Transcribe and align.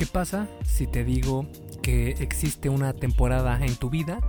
¿Qué 0.00 0.06
pasa 0.06 0.48
si 0.64 0.86
te 0.86 1.04
digo 1.04 1.46
que 1.82 2.12
existe 2.20 2.70
una 2.70 2.94
temporada 2.94 3.62
en 3.62 3.76
tu 3.76 3.90
vida 3.90 4.20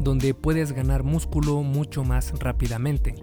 donde 0.00 0.34
puedes 0.34 0.72
ganar 0.72 1.04
músculo 1.04 1.62
mucho 1.62 2.02
más 2.02 2.36
rápidamente? 2.40 3.14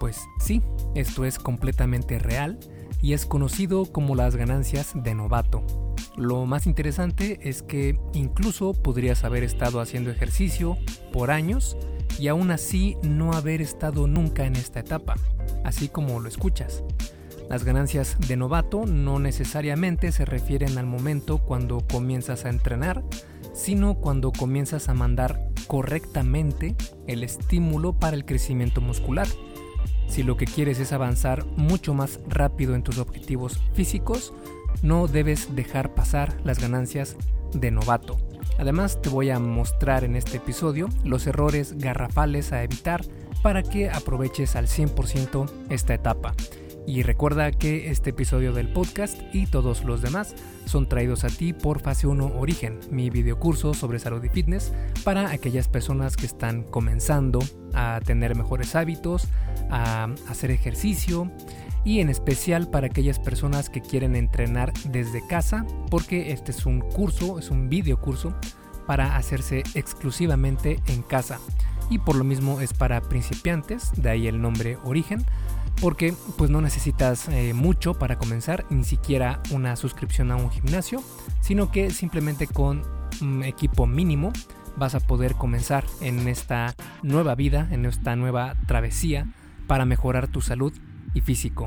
Pues 0.00 0.22
sí, 0.40 0.62
esto 0.94 1.26
es 1.26 1.38
completamente 1.38 2.18
real 2.18 2.58
y 3.02 3.12
es 3.12 3.26
conocido 3.26 3.84
como 3.84 4.14
las 4.14 4.36
ganancias 4.36 4.92
de 4.94 5.14
novato. 5.14 5.62
Lo 6.16 6.46
más 6.46 6.66
interesante 6.66 7.38
es 7.42 7.62
que 7.62 8.00
incluso 8.14 8.72
podrías 8.72 9.22
haber 9.22 9.44
estado 9.44 9.82
haciendo 9.82 10.10
ejercicio 10.10 10.78
por 11.12 11.30
años 11.30 11.76
y 12.18 12.28
aún 12.28 12.50
así 12.50 12.96
no 13.02 13.34
haber 13.34 13.60
estado 13.60 14.06
nunca 14.06 14.46
en 14.46 14.56
esta 14.56 14.80
etapa, 14.80 15.16
así 15.62 15.90
como 15.90 16.20
lo 16.20 16.28
escuchas. 16.30 16.82
Las 17.48 17.64
ganancias 17.64 18.16
de 18.28 18.36
novato 18.36 18.84
no 18.84 19.18
necesariamente 19.18 20.12
se 20.12 20.26
refieren 20.26 20.76
al 20.76 20.86
momento 20.86 21.38
cuando 21.38 21.80
comienzas 21.80 22.44
a 22.44 22.50
entrenar, 22.50 23.02
sino 23.54 23.94
cuando 23.94 24.32
comienzas 24.32 24.88
a 24.90 24.94
mandar 24.94 25.48
correctamente 25.66 26.76
el 27.06 27.24
estímulo 27.24 27.94
para 27.94 28.16
el 28.16 28.26
crecimiento 28.26 28.82
muscular. 28.82 29.26
Si 30.08 30.22
lo 30.22 30.36
que 30.36 30.44
quieres 30.44 30.78
es 30.78 30.92
avanzar 30.92 31.46
mucho 31.56 31.94
más 31.94 32.20
rápido 32.28 32.74
en 32.74 32.82
tus 32.82 32.98
objetivos 32.98 33.58
físicos, 33.72 34.34
no 34.82 35.06
debes 35.06 35.54
dejar 35.56 35.94
pasar 35.94 36.36
las 36.44 36.58
ganancias 36.58 37.16
de 37.52 37.70
novato. 37.70 38.18
Además 38.58 39.00
te 39.00 39.08
voy 39.08 39.30
a 39.30 39.38
mostrar 39.38 40.04
en 40.04 40.16
este 40.16 40.36
episodio 40.36 40.88
los 41.04 41.26
errores 41.26 41.78
garrafales 41.78 42.52
a 42.52 42.62
evitar 42.62 43.02
para 43.42 43.62
que 43.62 43.88
aproveches 43.88 44.56
al 44.56 44.66
100% 44.66 45.50
esta 45.70 45.94
etapa. 45.94 46.34
Y 46.88 47.02
recuerda 47.02 47.52
que 47.52 47.90
este 47.90 48.10
episodio 48.10 48.54
del 48.54 48.72
podcast 48.72 49.20
y 49.34 49.44
todos 49.44 49.84
los 49.84 50.00
demás 50.00 50.34
son 50.64 50.88
traídos 50.88 51.22
a 51.22 51.26
ti 51.26 51.52
por 51.52 51.80
Fase 51.80 52.06
1 52.06 52.38
Origen, 52.38 52.80
mi 52.90 53.10
videocurso 53.10 53.74
sobre 53.74 53.98
salud 53.98 54.24
y 54.24 54.30
fitness 54.30 54.72
para 55.04 55.30
aquellas 55.30 55.68
personas 55.68 56.16
que 56.16 56.24
están 56.24 56.62
comenzando 56.62 57.40
a 57.74 58.00
tener 58.02 58.34
mejores 58.34 58.74
hábitos, 58.74 59.28
a 59.68 60.04
hacer 60.30 60.50
ejercicio 60.50 61.30
y 61.84 62.00
en 62.00 62.08
especial 62.08 62.70
para 62.70 62.86
aquellas 62.86 63.18
personas 63.18 63.68
que 63.68 63.82
quieren 63.82 64.16
entrenar 64.16 64.72
desde 64.90 65.20
casa 65.26 65.66
porque 65.90 66.32
este 66.32 66.52
es 66.52 66.64
un 66.64 66.80
curso, 66.80 67.38
es 67.38 67.50
un 67.50 67.68
videocurso 67.68 68.34
para 68.86 69.16
hacerse 69.16 69.62
exclusivamente 69.74 70.80
en 70.86 71.02
casa. 71.02 71.38
Y 71.90 71.98
por 71.98 72.16
lo 72.16 72.24
mismo 72.24 72.60
es 72.60 72.72
para 72.72 73.00
principiantes, 73.02 73.92
de 73.96 74.08
ahí 74.10 74.26
el 74.26 74.40
nombre 74.40 74.78
Origen 74.84 75.26
porque 75.80 76.14
pues 76.36 76.50
no 76.50 76.60
necesitas 76.60 77.28
eh, 77.28 77.54
mucho 77.54 77.94
para 77.94 78.18
comenzar, 78.18 78.66
ni 78.70 78.84
siquiera 78.84 79.40
una 79.50 79.76
suscripción 79.76 80.30
a 80.30 80.36
un 80.36 80.50
gimnasio, 80.50 81.02
sino 81.40 81.70
que 81.70 81.90
simplemente 81.90 82.46
con 82.46 82.82
un 83.20 83.44
equipo 83.44 83.86
mínimo 83.86 84.32
vas 84.76 84.94
a 84.94 85.00
poder 85.00 85.34
comenzar 85.34 85.84
en 86.00 86.28
esta 86.28 86.74
nueva 87.02 87.34
vida, 87.34 87.68
en 87.70 87.84
esta 87.84 88.16
nueva 88.16 88.54
travesía 88.66 89.26
para 89.66 89.84
mejorar 89.84 90.28
tu 90.28 90.40
salud 90.40 90.72
y 91.14 91.20
físico. 91.20 91.66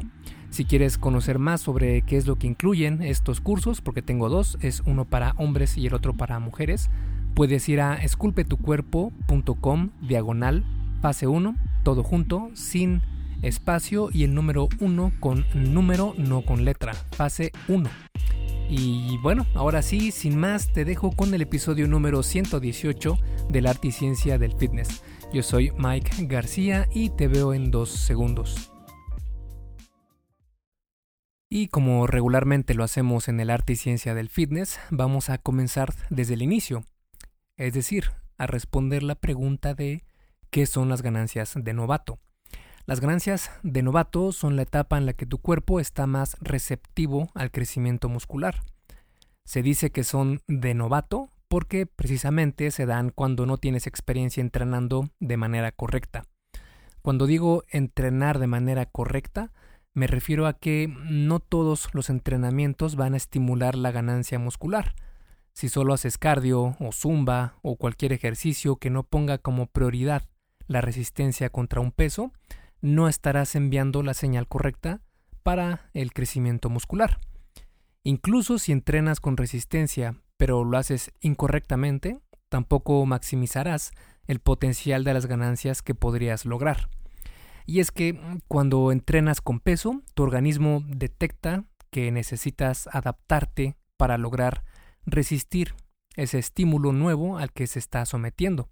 Si 0.49 0.65
quieres 0.65 0.97
conocer 0.97 1.39
más 1.39 1.61
sobre 1.61 2.01
qué 2.01 2.17
es 2.17 2.27
lo 2.27 2.35
que 2.35 2.47
incluyen 2.47 3.01
estos 3.01 3.39
cursos, 3.39 3.79
porque 3.81 4.01
tengo 4.01 4.27
dos, 4.27 4.57
es 4.61 4.81
uno 4.85 5.05
para 5.05 5.31
hombres 5.37 5.77
y 5.77 5.87
el 5.87 5.93
otro 5.93 6.13
para 6.13 6.39
mujeres, 6.39 6.89
puedes 7.33 7.69
ir 7.69 7.79
a 7.79 7.95
esculpetucuerpo.com 7.95 9.91
diagonal 10.01 10.65
fase 11.01 11.27
1, 11.27 11.55
todo 11.83 12.03
junto, 12.03 12.49
sin 12.53 13.01
espacio 13.41 14.09
y 14.11 14.23
el 14.23 14.33
número 14.33 14.67
1 14.79 15.13
con 15.19 15.45
número, 15.53 16.13
no 16.17 16.43
con 16.43 16.65
letra, 16.65 16.93
fase 16.93 17.51
1. 17.67 17.89
Y 18.69 19.17
bueno, 19.17 19.45
ahora 19.53 19.81
sí, 19.81 20.11
sin 20.11 20.37
más, 20.37 20.71
te 20.71 20.85
dejo 20.85 21.11
con 21.11 21.33
el 21.33 21.41
episodio 21.41 21.87
número 21.87 22.23
118 22.23 23.17
del 23.49 23.67
arte 23.67 23.89
y 23.89 23.91
ciencia 23.91 24.37
del 24.37 24.53
fitness. 24.53 25.03
Yo 25.33 25.43
soy 25.43 25.71
Mike 25.77 26.25
García 26.27 26.87
y 26.93 27.09
te 27.09 27.27
veo 27.27 27.53
en 27.53 27.71
dos 27.71 27.89
segundos. 27.89 28.71
Y 31.49 31.67
como 31.67 32.07
regularmente 32.07 32.73
lo 32.73 32.85
hacemos 32.85 33.27
en 33.27 33.41
el 33.41 33.49
arte 33.49 33.73
y 33.73 33.75
ciencia 33.75 34.15
del 34.15 34.29
fitness, 34.29 34.79
vamos 34.89 35.29
a 35.29 35.37
comenzar 35.37 35.93
desde 36.09 36.35
el 36.35 36.41
inicio, 36.41 36.85
es 37.57 37.73
decir, 37.73 38.11
a 38.37 38.47
responder 38.47 39.03
la 39.03 39.15
pregunta 39.15 39.73
de 39.73 40.05
¿qué 40.49 40.65
son 40.65 40.87
las 40.87 41.01
ganancias 41.01 41.53
de 41.55 41.73
novato? 41.73 42.19
Las 42.85 42.99
ganancias 42.99 43.51
de 43.63 43.83
novato 43.83 44.31
son 44.31 44.55
la 44.55 44.63
etapa 44.63 44.97
en 44.97 45.05
la 45.05 45.13
que 45.13 45.25
tu 45.25 45.37
cuerpo 45.37 45.79
está 45.79 46.07
más 46.07 46.35
receptivo 46.41 47.29
al 47.35 47.51
crecimiento 47.51 48.09
muscular. 48.09 48.63
Se 49.45 49.61
dice 49.61 49.91
que 49.91 50.03
son 50.03 50.41
de 50.47 50.73
novato 50.73 51.29
porque 51.47 51.85
precisamente 51.85 52.71
se 52.71 52.85
dan 52.85 53.09
cuando 53.09 53.45
no 53.45 53.57
tienes 53.57 53.85
experiencia 53.85 54.41
entrenando 54.41 55.09
de 55.19 55.37
manera 55.37 55.71
correcta. 55.71 56.23
Cuando 57.01 57.27
digo 57.27 57.63
entrenar 57.69 58.39
de 58.39 58.47
manera 58.47 58.85
correcta, 58.85 59.51
me 59.93 60.07
refiero 60.07 60.47
a 60.47 60.53
que 60.53 60.87
no 61.09 61.39
todos 61.39 61.89
los 61.93 62.09
entrenamientos 62.09 62.95
van 62.95 63.13
a 63.13 63.17
estimular 63.17 63.75
la 63.75 63.91
ganancia 63.91 64.39
muscular. 64.39 64.95
Si 65.53 65.67
solo 65.67 65.93
haces 65.93 66.17
cardio 66.17 66.77
o 66.79 66.91
zumba 66.93 67.55
o 67.61 67.75
cualquier 67.75 68.13
ejercicio 68.13 68.77
que 68.77 68.89
no 68.89 69.03
ponga 69.03 69.37
como 69.37 69.67
prioridad 69.67 70.23
la 70.67 70.79
resistencia 70.79 71.49
contra 71.49 71.81
un 71.81 71.91
peso, 71.91 72.31
no 72.81 73.07
estarás 73.07 73.55
enviando 73.55 74.03
la 74.03 74.13
señal 74.13 74.47
correcta 74.47 75.01
para 75.43 75.89
el 75.93 76.13
crecimiento 76.13 76.69
muscular. 76.69 77.19
Incluso 78.03 78.57
si 78.59 78.71
entrenas 78.71 79.19
con 79.19 79.37
resistencia, 79.37 80.15
pero 80.37 80.63
lo 80.63 80.77
haces 80.77 81.11
incorrectamente, 81.21 82.19
tampoco 82.49 83.05
maximizarás 83.05 83.91
el 84.25 84.39
potencial 84.39 85.03
de 85.03 85.13
las 85.13 85.27
ganancias 85.27 85.81
que 85.81 85.95
podrías 85.95 86.45
lograr. 86.45 86.89
Y 87.65 87.79
es 87.79 87.91
que 87.91 88.19
cuando 88.47 88.91
entrenas 88.91 89.39
con 89.41 89.59
peso, 89.59 90.01
tu 90.15 90.23
organismo 90.23 90.83
detecta 90.87 91.65
que 91.91 92.11
necesitas 92.11 92.87
adaptarte 92.91 93.77
para 93.97 94.17
lograr 94.17 94.63
resistir 95.05 95.75
ese 96.15 96.39
estímulo 96.39 96.91
nuevo 96.91 97.37
al 97.37 97.51
que 97.51 97.67
se 97.67 97.79
está 97.79 98.05
sometiendo. 98.05 98.69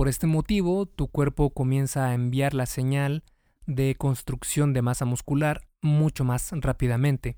Por 0.00 0.08
este 0.08 0.26
motivo, 0.26 0.86
tu 0.86 1.08
cuerpo 1.08 1.50
comienza 1.50 2.06
a 2.06 2.14
enviar 2.14 2.54
la 2.54 2.64
señal 2.64 3.22
de 3.66 3.94
construcción 3.96 4.72
de 4.72 4.80
masa 4.80 5.04
muscular 5.04 5.68
mucho 5.82 6.24
más 6.24 6.52
rápidamente. 6.52 7.36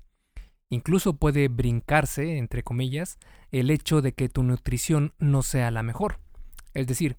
Incluso 0.69 1.17
puede 1.17 1.49
brincarse, 1.49 2.37
entre 2.37 2.63
comillas, 2.63 3.17
el 3.51 3.69
hecho 3.69 4.01
de 4.01 4.13
que 4.13 4.29
tu 4.29 4.43
nutrición 4.43 5.13
no 5.19 5.43
sea 5.43 5.71
la 5.71 5.83
mejor. 5.83 6.21
Es 6.73 6.87
decir, 6.87 7.17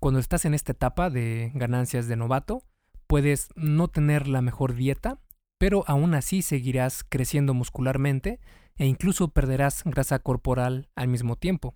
cuando 0.00 0.18
estás 0.18 0.46
en 0.46 0.54
esta 0.54 0.72
etapa 0.72 1.10
de 1.10 1.52
ganancias 1.54 2.08
de 2.08 2.16
novato, 2.16 2.62
puedes 3.06 3.50
no 3.56 3.88
tener 3.88 4.28
la 4.28 4.40
mejor 4.40 4.74
dieta, 4.74 5.18
pero 5.58 5.84
aún 5.88 6.14
así 6.14 6.40
seguirás 6.40 7.04
creciendo 7.06 7.52
muscularmente 7.52 8.40
e 8.76 8.86
incluso 8.86 9.28
perderás 9.28 9.82
grasa 9.84 10.20
corporal 10.20 10.88
al 10.94 11.08
mismo 11.08 11.36
tiempo. 11.36 11.74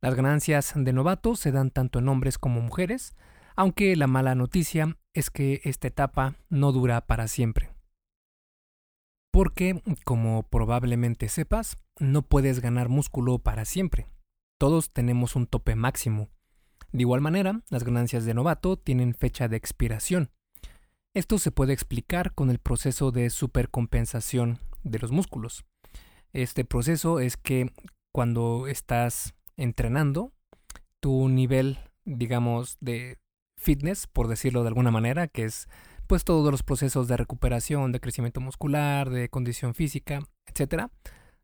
Las 0.00 0.14
ganancias 0.14 0.72
de 0.76 0.92
novato 0.92 1.34
se 1.34 1.50
dan 1.50 1.70
tanto 1.70 1.98
en 1.98 2.08
hombres 2.08 2.38
como 2.38 2.60
mujeres, 2.60 3.16
aunque 3.56 3.96
la 3.96 4.06
mala 4.06 4.36
noticia 4.36 4.96
es 5.12 5.30
que 5.30 5.60
esta 5.64 5.88
etapa 5.88 6.36
no 6.48 6.70
dura 6.70 7.06
para 7.06 7.26
siempre. 7.26 7.72
Porque, 9.32 9.82
como 10.04 10.44
probablemente 10.44 11.28
sepas, 11.28 11.78
no 11.98 12.22
puedes 12.22 12.60
ganar 12.60 12.88
músculo 12.88 13.40
para 13.40 13.64
siempre. 13.64 14.06
Todos 14.58 14.90
tenemos 14.92 15.34
un 15.34 15.46
tope 15.46 15.74
máximo. 15.74 16.28
De 16.92 17.02
igual 17.02 17.20
manera, 17.20 17.62
las 17.68 17.82
ganancias 17.82 18.24
de 18.24 18.34
novato 18.34 18.76
tienen 18.76 19.14
fecha 19.14 19.48
de 19.48 19.56
expiración. 19.56 20.30
Esto 21.14 21.38
se 21.38 21.50
puede 21.50 21.72
explicar 21.72 22.34
con 22.34 22.50
el 22.50 22.60
proceso 22.60 23.10
de 23.10 23.30
supercompensación 23.30 24.60
de 24.84 25.00
los 25.00 25.10
músculos. 25.10 25.64
Este 26.32 26.64
proceso 26.64 27.18
es 27.18 27.36
que 27.36 27.72
cuando 28.12 28.68
estás 28.68 29.34
entrenando, 29.58 30.32
tu 31.00 31.28
nivel, 31.28 31.78
digamos, 32.06 32.78
de 32.80 33.18
fitness, 33.58 34.06
por 34.06 34.28
decirlo 34.28 34.62
de 34.62 34.68
alguna 34.68 34.90
manera, 34.90 35.28
que 35.28 35.44
es 35.44 35.68
pues 36.06 36.24
todos 36.24 36.50
los 36.50 36.62
procesos 36.62 37.06
de 37.06 37.18
recuperación, 37.18 37.92
de 37.92 38.00
crecimiento 38.00 38.40
muscular, 38.40 39.10
de 39.10 39.28
condición 39.28 39.74
física, 39.74 40.20
etcétera. 40.46 40.90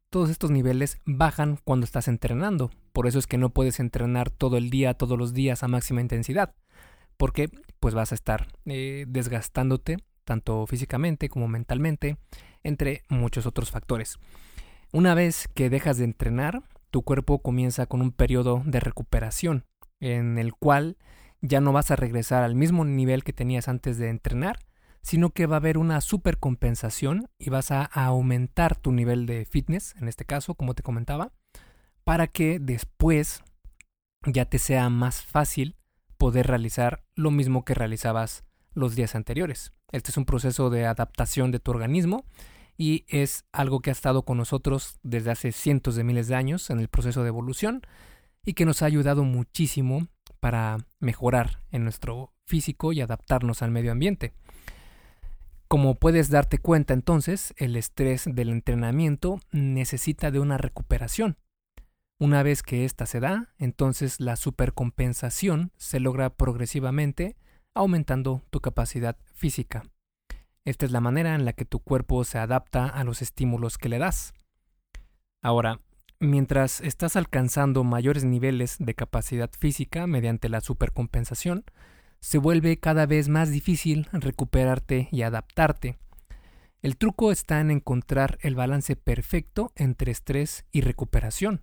Todos 0.09 0.31
estos 0.31 0.51
niveles 0.51 0.99
bajan 1.05 1.59
cuando 1.65 1.85
estás 1.85 2.09
entrenando. 2.09 2.71
Por 2.95 3.07
eso 3.07 3.19
es 3.19 3.27
que 3.27 3.37
no 3.37 3.51
puedes 3.51 3.79
entrenar 3.79 4.31
todo 4.31 4.57
el 4.57 4.71
día, 4.71 4.95
todos 4.95 5.19
los 5.19 5.35
días 5.35 5.63
a 5.63 5.69
máxima 5.69 6.01
intensidad. 6.01 6.55
Porque 7.19 7.51
pues 7.79 7.95
vas 7.95 8.13
a 8.13 8.15
estar 8.15 8.49
eh, 8.65 9.05
desgastándote 9.07 9.99
tanto 10.25 10.67
físicamente 10.67 11.29
como 11.29 11.49
mentalmente, 11.49 12.17
entre 12.63 13.05
muchos 13.09 13.47
otros 13.47 13.71
factores. 13.71 14.19
Una 14.93 15.15
vez 15.15 15.49
que 15.55 15.71
dejas 15.71 15.99
de 15.99 16.05
entrenar, 16.05 16.63
tu 16.95 17.03
cuerpo 17.03 17.41
comienza 17.41 17.87
con 17.87 18.03
un 18.03 18.13
periodo 18.13 18.63
de 18.65 18.79
recuperación, 18.79 19.65
en 19.99 20.39
el 20.39 20.55
cual 20.55 20.97
ya 21.41 21.61
no 21.61 21.73
vas 21.73 21.91
a 21.91 21.97
regresar 21.97 22.45
al 22.45 22.55
mismo 22.55 22.85
nivel 22.85 23.25
que 23.25 23.33
tenías 23.33 23.67
antes 23.67 23.99
de 23.99 24.11
entrenar, 24.11 24.61
sino 25.03 25.31
que 25.31 25.47
va 25.47 25.57
a 25.57 25.59
haber 25.59 25.77
una 25.77 26.01
supercompensación 26.01 27.29
y 27.37 27.51
vas 27.51 27.73
a 27.73 27.83
aumentar 27.83 28.77
tu 28.77 28.93
nivel 28.93 29.27
de 29.27 29.45
fitness, 29.45 29.97
en 29.97 30.07
este 30.07 30.25
caso, 30.25 30.55
como 30.55 30.75
te 30.75 30.85
comentaba, 30.85 31.33
para 32.05 32.29
que 32.29 32.61
después 32.61 33.43
ya 34.25 34.45
te 34.45 34.61
sea 34.61 34.89
más 34.89 35.25
fácil 35.25 35.75
poder 36.17 36.47
realizar 36.47 37.03
lo 37.17 37.33
mismo 37.33 37.65
que 37.65 37.75
realizabas 37.75 38.45
los 38.73 38.95
días 38.95 39.17
anteriores. 39.17 39.73
Este 39.91 40.13
es 40.13 40.17
un 40.17 40.27
proceso 40.27 40.71
de 40.71 40.87
adaptación 40.87 41.51
de 41.51 41.59
tu 41.59 41.73
organismo 41.73 42.25
y 42.77 43.05
es 43.09 43.45
algo 43.53 43.81
que 43.81 43.91
ha 43.91 43.93
estado 43.93 44.25
con 44.25 44.39
nosotros 44.39 44.99
desde 45.03 45.31
hace 45.31 45.53
cientos 45.53 45.95
de 45.97 46.05
miles 46.05 46.29
de 46.29 46.35
años 46.35 46.71
en 46.71 46.81
el 46.81 46.89
proceso 46.89 47.23
de 47.23 47.29
evolución 47.29 47.83
y 48.45 48.55
que 48.55 48.65
nos 48.65 48.83
ha 48.83 48.87
ayudado 48.87 49.25
muchísimo 49.25 50.09
para 50.41 50.79
mejorar 51.01 51.63
en 51.71 51.85
nuestro 51.85 52.35
físico 52.47 52.93
y 52.93 53.01
adaptarnos 53.01 53.63
al 53.63 53.71
medio 53.71 53.93
ambiente. 53.93 54.35
Como 55.69 55.95
puedes 55.95 56.29
darte 56.29 56.59
cuenta 56.59 56.95
entonces, 56.95 57.55
el 57.57 57.77
estrés 57.77 58.25
del 58.27 58.51
entrenamiento 58.51 59.41
necesita 59.51 60.31
de 60.31 60.41
una 60.41 60.59
recuperación. 60.59 61.39
Una 62.21 62.43
vez 62.43 62.63
que 62.63 62.85
ésta 62.85 63.07
se 63.07 63.21
da, 63.21 63.55
entonces 63.59 64.21
la 64.21 64.37
supercompensación 64.37 65.73
se 65.77 66.01
logra 66.01 66.31
progresivamente 66.31 67.37
aumentando 67.75 68.43
tu 68.51 68.61
capacidad 68.61 69.17
física. 69.35 69.83
Esta 70.65 70.87
es 70.87 70.93
la 70.93 71.01
manera 71.01 71.35
en 71.35 71.45
la 71.45 71.53
que 71.53 71.65
tu 71.65 71.81
cuerpo 71.81 72.25
se 72.25 72.39
adapta 72.39 72.87
a 72.87 73.05
los 73.05 73.21
estímulos 73.21 73.77
que 73.77 73.91
le 73.91 73.99
das. 73.99 74.33
Ahora, 75.43 75.81
mientras 76.21 76.81
estás 76.81 77.17
alcanzando 77.17 77.85
mayores 77.85 78.25
niveles 78.25 78.77
de 78.79 78.95
capacidad 78.95 79.51
física 79.59 80.07
mediante 80.07 80.49
la 80.49 80.63
supercompensación, 80.63 81.65
se 82.21 82.39
vuelve 82.39 82.79
cada 82.79 83.05
vez 83.05 83.29
más 83.29 83.51
difícil 83.51 84.09
recuperarte 84.13 85.09
y 85.13 85.21
adaptarte. 85.21 85.99
El 86.81 86.97
truco 86.97 87.31
está 87.31 87.61
en 87.61 87.71
encontrar 87.71 88.39
el 88.41 88.55
balance 88.55 88.97
perfecto 88.97 89.73
entre 89.77 90.13
estrés 90.13 90.65
y 90.73 90.81
recuperación. 90.81 91.63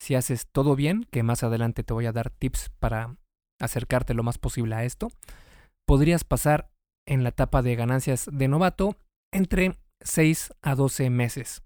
Si 0.00 0.16
haces 0.16 0.48
todo 0.50 0.74
bien, 0.74 1.06
que 1.10 1.22
más 1.22 1.44
adelante 1.44 1.84
te 1.84 1.94
voy 1.94 2.06
a 2.06 2.12
dar 2.12 2.30
tips 2.30 2.70
para 2.80 3.16
acercarte 3.60 4.14
lo 4.14 4.24
más 4.24 4.38
posible 4.38 4.74
a 4.74 4.84
esto, 4.84 5.10
podrías 5.84 6.24
pasar 6.24 6.70
en 7.06 7.22
la 7.22 7.30
etapa 7.30 7.62
de 7.62 7.76
ganancias 7.76 8.28
de 8.30 8.48
novato 8.48 8.96
entre 9.32 9.76
6 10.00 10.52
a 10.62 10.74
12 10.74 11.10
meses. 11.10 11.62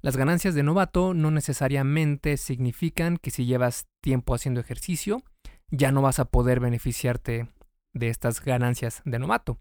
Las 0.00 0.16
ganancias 0.16 0.54
de 0.54 0.62
novato 0.62 1.14
no 1.14 1.30
necesariamente 1.30 2.36
significan 2.36 3.18
que 3.18 3.30
si 3.30 3.44
llevas 3.46 3.86
tiempo 4.00 4.34
haciendo 4.34 4.60
ejercicio, 4.60 5.22
ya 5.70 5.92
no 5.92 6.02
vas 6.02 6.18
a 6.18 6.24
poder 6.24 6.60
beneficiarte 6.60 7.48
de 7.94 8.08
estas 8.08 8.44
ganancias 8.44 9.02
de 9.04 9.18
novato, 9.18 9.58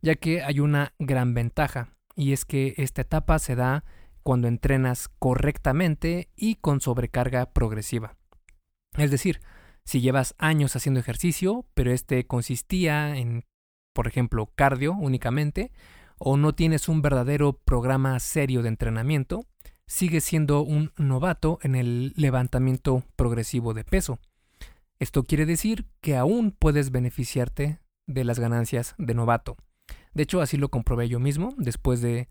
ya 0.00 0.14
que 0.14 0.42
hay 0.42 0.60
una 0.60 0.94
gran 0.98 1.34
ventaja, 1.34 1.88
y 2.14 2.32
es 2.32 2.44
que 2.44 2.74
esta 2.76 3.02
etapa 3.02 3.38
se 3.38 3.56
da 3.56 3.84
cuando 4.22 4.48
entrenas 4.48 5.08
correctamente 5.18 6.30
y 6.36 6.56
con 6.56 6.80
sobrecarga 6.80 7.52
progresiva. 7.52 8.16
Es 8.96 9.10
decir, 9.10 9.40
si 9.84 10.00
llevas 10.00 10.34
años 10.38 10.76
haciendo 10.76 11.00
ejercicio, 11.00 11.66
pero 11.74 11.92
este 11.92 12.26
consistía 12.26 13.16
en 13.16 13.44
por 13.94 14.06
ejemplo, 14.06 14.50
cardio 14.54 14.92
únicamente, 14.92 15.72
o 16.18 16.36
no 16.36 16.54
tienes 16.54 16.88
un 16.88 17.00
verdadero 17.00 17.54
programa 17.64 18.20
serio 18.20 18.62
de 18.62 18.68
entrenamiento, 18.68 19.46
sigues 19.86 20.24
siendo 20.24 20.62
un 20.62 20.92
novato 20.96 21.58
en 21.62 21.74
el 21.74 22.12
levantamiento 22.16 23.04
progresivo 23.16 23.72
de 23.72 23.84
peso. 23.84 24.18
Esto 24.98 25.24
quiere 25.24 25.46
decir 25.46 25.86
que 26.00 26.16
aún 26.16 26.50
puedes 26.50 26.90
beneficiarte 26.90 27.78
de 28.06 28.24
las 28.24 28.38
ganancias 28.38 28.94
de 28.98 29.14
novato. 29.14 29.56
De 30.12 30.22
hecho, 30.22 30.40
así 30.40 30.56
lo 30.56 30.68
comprobé 30.68 31.08
yo 31.08 31.18
mismo, 31.18 31.54
después 31.56 32.00
de 32.00 32.28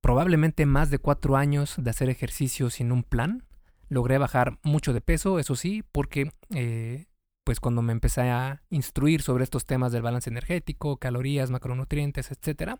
probablemente 0.00 0.66
más 0.66 0.90
de 0.90 0.98
cuatro 0.98 1.36
años 1.36 1.74
de 1.78 1.90
hacer 1.90 2.08
ejercicio 2.08 2.70
sin 2.70 2.92
un 2.92 3.02
plan. 3.02 3.44
Logré 3.88 4.18
bajar 4.18 4.58
mucho 4.62 4.92
de 4.92 5.00
peso, 5.00 5.38
eso 5.38 5.56
sí, 5.56 5.82
porque 5.90 6.32
eh, 6.54 7.06
pues 7.44 7.60
cuando 7.60 7.82
me 7.82 7.92
empecé 7.92 8.22
a 8.22 8.62
instruir 8.70 9.22
sobre 9.22 9.44
estos 9.44 9.64
temas 9.64 9.92
del 9.92 10.02
balance 10.02 10.30
energético, 10.30 10.98
calorías, 10.98 11.50
macronutrientes, 11.50 12.30
etc., 12.30 12.74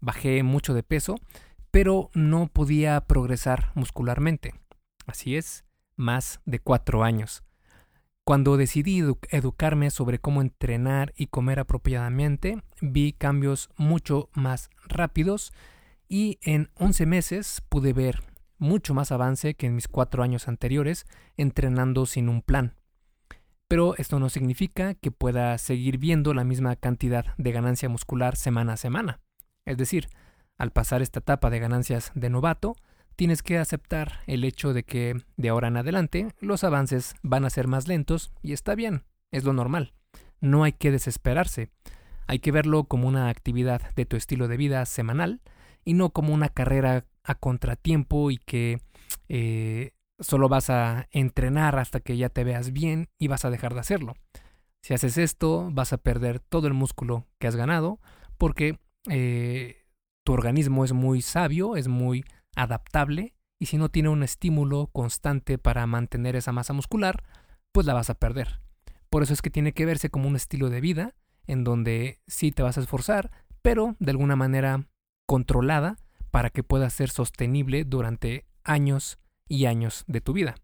bajé 0.00 0.42
mucho 0.42 0.74
de 0.74 0.82
peso, 0.82 1.16
pero 1.70 2.10
no 2.14 2.48
podía 2.48 3.00
progresar 3.02 3.72
muscularmente. 3.74 4.54
Así 5.06 5.36
es, 5.36 5.64
más 5.96 6.40
de 6.44 6.58
cuatro 6.58 7.04
años. 7.04 7.42
Cuando 8.24 8.56
decidí 8.56 9.02
educarme 9.30 9.90
sobre 9.90 10.18
cómo 10.18 10.40
entrenar 10.40 11.12
y 11.16 11.26
comer 11.26 11.60
apropiadamente, 11.60 12.62
vi 12.80 13.12
cambios 13.12 13.68
mucho 13.76 14.30
más 14.32 14.70
rápidos 14.86 15.52
y 16.08 16.38
en 16.42 16.70
11 16.76 17.06
meses 17.06 17.62
pude 17.68 17.92
ver 17.92 18.22
mucho 18.56 18.94
más 18.94 19.12
avance 19.12 19.54
que 19.54 19.66
en 19.66 19.74
mis 19.74 19.88
cuatro 19.88 20.22
años 20.22 20.48
anteriores 20.48 21.06
entrenando 21.36 22.06
sin 22.06 22.28
un 22.30 22.40
plan 22.40 22.76
pero 23.68 23.94
esto 23.96 24.18
no 24.18 24.28
significa 24.28 24.94
que 24.94 25.10
pueda 25.10 25.56
seguir 25.58 25.98
viendo 25.98 26.34
la 26.34 26.44
misma 26.44 26.76
cantidad 26.76 27.34
de 27.38 27.52
ganancia 27.52 27.88
muscular 27.88 28.36
semana 28.36 28.74
a 28.74 28.76
semana. 28.76 29.20
Es 29.64 29.76
decir, 29.76 30.08
al 30.58 30.70
pasar 30.70 31.02
esta 31.02 31.20
etapa 31.20 31.50
de 31.50 31.58
ganancias 31.58 32.12
de 32.14 32.30
novato, 32.30 32.76
tienes 33.16 33.42
que 33.42 33.58
aceptar 33.58 34.20
el 34.26 34.44
hecho 34.44 34.72
de 34.72 34.82
que 34.84 35.16
de 35.36 35.48
ahora 35.48 35.68
en 35.68 35.76
adelante 35.76 36.28
los 36.40 36.64
avances 36.64 37.14
van 37.22 37.44
a 37.44 37.50
ser 37.50 37.66
más 37.68 37.88
lentos 37.88 38.32
y 38.42 38.52
está 38.52 38.74
bien, 38.74 39.04
es 39.30 39.44
lo 39.44 39.52
normal. 39.52 39.94
No 40.40 40.64
hay 40.64 40.72
que 40.72 40.90
desesperarse. 40.90 41.70
Hay 42.26 42.38
que 42.38 42.52
verlo 42.52 42.84
como 42.84 43.08
una 43.08 43.28
actividad 43.28 43.94
de 43.94 44.06
tu 44.06 44.16
estilo 44.16 44.48
de 44.48 44.56
vida 44.56 44.84
semanal 44.86 45.40
y 45.84 45.94
no 45.94 46.10
como 46.10 46.32
una 46.32 46.48
carrera 46.48 47.06
a 47.22 47.34
contratiempo 47.34 48.30
y 48.30 48.38
que 48.38 48.80
eh, 49.28 49.92
solo 50.18 50.48
vas 50.48 50.70
a 50.70 51.08
entrenar 51.10 51.78
hasta 51.78 52.00
que 52.00 52.16
ya 52.16 52.28
te 52.28 52.44
veas 52.44 52.72
bien 52.72 53.08
y 53.18 53.28
vas 53.28 53.44
a 53.44 53.50
dejar 53.50 53.74
de 53.74 53.80
hacerlo. 53.80 54.14
Si 54.82 54.94
haces 54.94 55.18
esto, 55.18 55.68
vas 55.72 55.92
a 55.92 55.98
perder 55.98 56.40
todo 56.40 56.66
el 56.66 56.74
músculo 56.74 57.26
que 57.38 57.46
has 57.46 57.56
ganado 57.56 58.00
porque 58.36 58.78
eh, 59.08 59.86
tu 60.24 60.32
organismo 60.32 60.84
es 60.84 60.92
muy 60.92 61.22
sabio, 61.22 61.76
es 61.76 61.88
muy 61.88 62.24
adaptable 62.54 63.34
y 63.58 63.66
si 63.66 63.78
no 63.78 63.88
tiene 63.88 64.08
un 64.08 64.22
estímulo 64.22 64.88
constante 64.88 65.58
para 65.58 65.86
mantener 65.86 66.36
esa 66.36 66.52
masa 66.52 66.72
muscular, 66.72 67.22
pues 67.72 67.86
la 67.86 67.94
vas 67.94 68.10
a 68.10 68.14
perder. 68.14 68.60
Por 69.10 69.22
eso 69.22 69.32
es 69.32 69.42
que 69.42 69.50
tiene 69.50 69.72
que 69.72 69.86
verse 69.86 70.10
como 70.10 70.28
un 70.28 70.36
estilo 70.36 70.70
de 70.70 70.80
vida 70.80 71.14
en 71.46 71.64
donde 71.64 72.20
sí 72.26 72.52
te 72.52 72.62
vas 72.62 72.78
a 72.78 72.80
esforzar, 72.80 73.30
pero 73.62 73.96
de 73.98 74.10
alguna 74.10 74.36
manera 74.36 74.86
controlada 75.26 75.98
para 76.30 76.50
que 76.50 76.62
pueda 76.62 76.90
ser 76.90 77.10
sostenible 77.10 77.84
durante 77.84 78.44
años 78.64 79.18
y 79.48 79.66
años 79.66 80.04
de 80.06 80.20
tu 80.20 80.32
vida. 80.32 80.56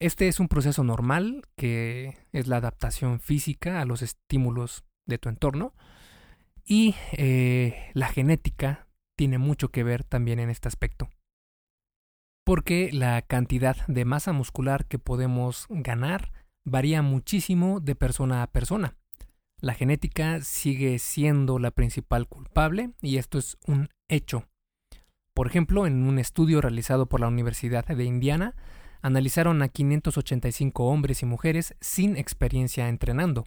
Este 0.00 0.26
es 0.26 0.40
un 0.40 0.48
proceso 0.48 0.82
normal 0.82 1.42
que 1.56 2.18
es 2.32 2.48
la 2.48 2.56
adaptación 2.56 3.20
física 3.20 3.80
a 3.80 3.84
los 3.84 4.02
estímulos 4.02 4.84
de 5.06 5.18
tu 5.18 5.28
entorno 5.28 5.74
y 6.64 6.94
eh, 7.12 7.90
la 7.94 8.08
genética 8.08 8.88
tiene 9.16 9.38
mucho 9.38 9.68
que 9.68 9.84
ver 9.84 10.04
también 10.04 10.40
en 10.40 10.50
este 10.50 10.68
aspecto. 10.68 11.08
Porque 12.44 12.90
la 12.92 13.22
cantidad 13.22 13.76
de 13.86 14.04
masa 14.04 14.32
muscular 14.32 14.86
que 14.86 14.98
podemos 14.98 15.66
ganar 15.70 16.32
varía 16.64 17.02
muchísimo 17.02 17.78
de 17.78 17.94
persona 17.94 18.42
a 18.42 18.50
persona. 18.50 18.96
La 19.60 19.74
genética 19.74 20.40
sigue 20.40 20.98
siendo 20.98 21.60
la 21.60 21.70
principal 21.70 22.26
culpable 22.26 22.90
y 23.00 23.18
esto 23.18 23.38
es 23.38 23.56
un 23.68 23.90
hecho 24.08 24.48
por 25.34 25.46
ejemplo, 25.46 25.86
en 25.86 26.02
un 26.06 26.18
estudio 26.18 26.60
realizado 26.60 27.06
por 27.06 27.20
la 27.20 27.28
Universidad 27.28 27.86
de 27.86 28.04
Indiana, 28.04 28.54
analizaron 29.00 29.62
a 29.62 29.68
585 29.68 30.84
hombres 30.84 31.22
y 31.22 31.26
mujeres 31.26 31.74
sin 31.80 32.16
experiencia 32.16 32.88
entrenando. 32.88 33.44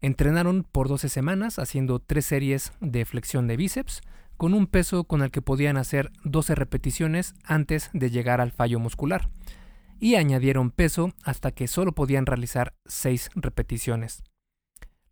Entrenaron 0.00 0.64
por 0.64 0.88
12 0.88 1.08
semanas 1.08 1.58
haciendo 1.58 1.98
tres 1.98 2.26
series 2.26 2.72
de 2.80 3.04
flexión 3.04 3.46
de 3.46 3.56
bíceps 3.56 4.02
con 4.36 4.52
un 4.52 4.66
peso 4.66 5.04
con 5.04 5.22
el 5.22 5.30
que 5.30 5.42
podían 5.42 5.76
hacer 5.76 6.12
12 6.24 6.54
repeticiones 6.54 7.34
antes 7.44 7.90
de 7.92 8.10
llegar 8.10 8.40
al 8.40 8.52
fallo 8.52 8.78
muscular 8.78 9.30
y 10.00 10.16
añadieron 10.16 10.70
peso 10.70 11.12
hasta 11.22 11.52
que 11.52 11.68
solo 11.68 11.92
podían 11.92 12.26
realizar 12.26 12.74
6 12.84 13.30
repeticiones. 13.36 14.22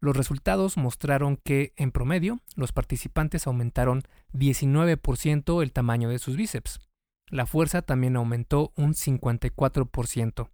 Los 0.03 0.17
resultados 0.17 0.77
mostraron 0.77 1.37
que, 1.37 1.75
en 1.77 1.93
promedio, 1.93 2.41
los 2.57 2.73
participantes 2.73 3.47
aumentaron 3.47 4.03
19% 4.33 5.63
el 5.63 5.73
tamaño 5.73 6.09
de 6.09 6.19
sus 6.19 6.37
bíceps. 6.37 6.81
La 7.29 7.47
fuerza 7.47 7.83
también 7.83 8.17
aumentó 8.17 8.73
un 8.77 8.95
54%. 8.95 10.51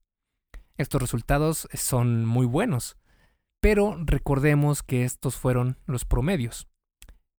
Estos 0.76 1.00
resultados 1.00 1.67
son 1.73 2.26
muy 2.26 2.45
buenos, 2.45 2.99
pero 3.62 3.97
recordemos 4.05 4.83
que 4.83 5.05
estos 5.05 5.37
fueron 5.37 5.78
los 5.87 6.05
promedios. 6.05 6.69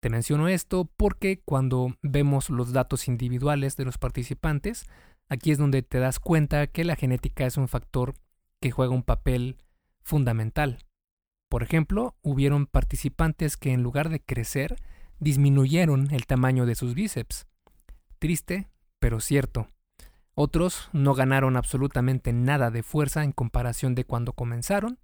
Te 0.01 0.09
menciono 0.09 0.49
esto 0.49 0.91
porque 0.97 1.43
cuando 1.45 1.95
vemos 2.01 2.49
los 2.49 2.73
datos 2.73 3.07
individuales 3.07 3.77
de 3.77 3.85
los 3.85 3.99
participantes, 3.99 4.87
aquí 5.29 5.51
es 5.51 5.59
donde 5.59 5.83
te 5.83 5.99
das 5.99 6.21
cuenta 6.21 6.69
que 6.69 6.85
la 6.85 6.97
genética 6.97 7.45
es 7.45 7.59
un 7.59 7.69
factor 7.69 8.15
que 8.63 8.71
juega 8.71 8.95
un 8.95 9.03
papel 9.03 9.59
fundamental. 10.03 10.88
Por 11.49 11.63
ejemplo, 11.63 12.15
hubieron 12.23 12.67
participantes 12.67 13.57
que 13.57 13.73
en 13.73 13.83
lugar 13.83 14.11
de 14.11 14.21
crecer, 14.21 14.77
disminuyeron 15.19 16.13
el 16.13 16.27
tamaño 16.27 16.67
de 16.67 16.75
sus 16.75 16.95
bíceps. 16.95 17.47
Triste, 18.19 18.69
pero 18.99 19.21
cierto. 19.21 19.69
Otros 20.35 20.89
no 20.93 21.15
ganaron 21.15 21.57
absolutamente 21.57 22.33
nada 22.33 22.71
de 22.71 22.83
fuerza 22.83 23.25
en 23.25 23.33
comparación 23.33 23.95
de 23.95 24.05
cuando 24.05 24.35
comenzaron. 24.35 24.99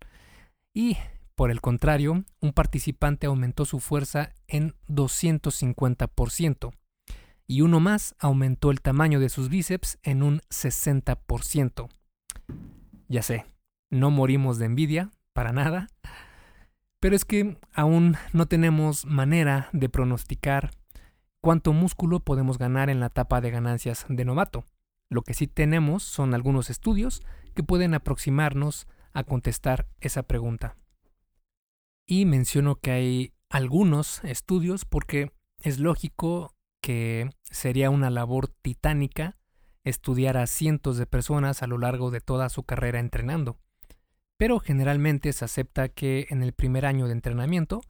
Y, 0.73 0.97
por 1.35 1.51
el 1.51 1.61
contrario, 1.61 2.25
un 2.41 2.53
participante 2.53 3.27
aumentó 3.27 3.65
su 3.65 3.81
fuerza 3.81 4.33
en 4.47 4.75
250%. 4.89 6.73
Y 7.47 7.61
uno 7.63 7.81
más 7.81 8.15
aumentó 8.19 8.71
el 8.71 8.81
tamaño 8.81 9.19
de 9.19 9.29
sus 9.29 9.49
bíceps 9.49 9.99
en 10.03 10.23
un 10.23 10.41
60%. 10.51 11.89
Ya 13.09 13.23
sé, 13.23 13.45
no 13.91 14.11
morimos 14.11 14.59
de 14.59 14.67
envidia, 14.67 15.11
para 15.33 15.53
nada. 15.53 15.89
Pero 17.05 17.17
es 17.17 17.27
que 17.27 17.59
aún 17.75 18.17
no 18.33 18.47
tenemos 18.47 19.05
manera 19.05 19.69
de 19.75 19.91
pronosticar 19.91 20.71
cuánto 21.43 21.75
músculo 21.75 22.21
podemos 22.21 22.57
ganar 22.57 22.89
en 22.89 22.99
la 22.99 23.09
etapa 23.09 23.43
de 23.43 23.51
ganancias 23.51 24.07
de 24.09 24.25
novato. 24.25 24.65
Lo 25.11 25.21
que 25.21 25.35
sí 25.35 25.47
tenemos 25.47 26.03
son 26.03 26.33
algunos 26.33 26.71
estudios 26.71 27.21
que 27.55 27.63
pueden 27.63 27.93
aproximarnos 27.93 28.87
a 29.13 29.23
contestar 29.23 29.87
esa 30.01 30.23
pregunta. 30.23 30.79
Y 32.07 32.25
menciono 32.25 32.77
que 32.77 32.93
hay 32.93 33.35
algunos 33.51 34.25
estudios 34.25 34.87
porque 34.87 35.31
es 35.61 35.79
lógico 35.81 36.55
que 36.81 37.29
sería 37.43 37.91
una 37.91 38.09
labor 38.09 38.49
titánica 38.49 39.37
estudiar 39.83 40.39
a 40.39 40.47
cientos 40.47 40.97
de 40.97 41.05
personas 41.05 41.63
a 41.63 41.67
lo 41.67 41.77
largo 41.77 42.11
de 42.11 42.23
toda 42.23 42.49
su 42.49 42.63
carrera 42.63 42.99
entrenando 42.99 43.59
pero 44.37 44.59
generalmente 44.59 45.33
se 45.33 45.45
acepta 45.45 45.89
que 45.89 46.27
en 46.31 46.43
el 46.43 46.53
primer 46.53 46.87
año 46.87 47.07
de 47.07 47.13
entrenamiento 47.13 47.81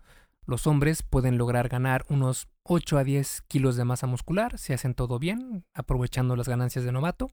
los 0.46 0.66
hombres 0.66 1.02
pueden 1.02 1.38
lograr 1.38 1.68
ganar 1.68 2.04
unos 2.08 2.48
8 2.64 2.98
a 2.98 3.04
10 3.04 3.42
kilos 3.48 3.76
de 3.76 3.84
masa 3.84 4.06
muscular 4.06 4.58
si 4.58 4.72
hacen 4.72 4.94
todo 4.94 5.18
bien, 5.18 5.64
aprovechando 5.72 6.36
las 6.36 6.48
ganancias 6.48 6.84
de 6.84 6.92
novato. 6.92 7.30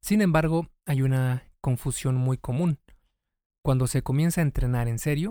Sin 0.00 0.20
embargo, 0.20 0.68
hay 0.84 1.02
una 1.02 1.44
confusión 1.60 2.16
muy 2.16 2.36
común. 2.36 2.78
Cuando 3.62 3.86
se 3.86 4.02
comienza 4.02 4.40
a 4.40 4.42
entrenar 4.42 4.88
en 4.88 4.98
serio, 4.98 5.30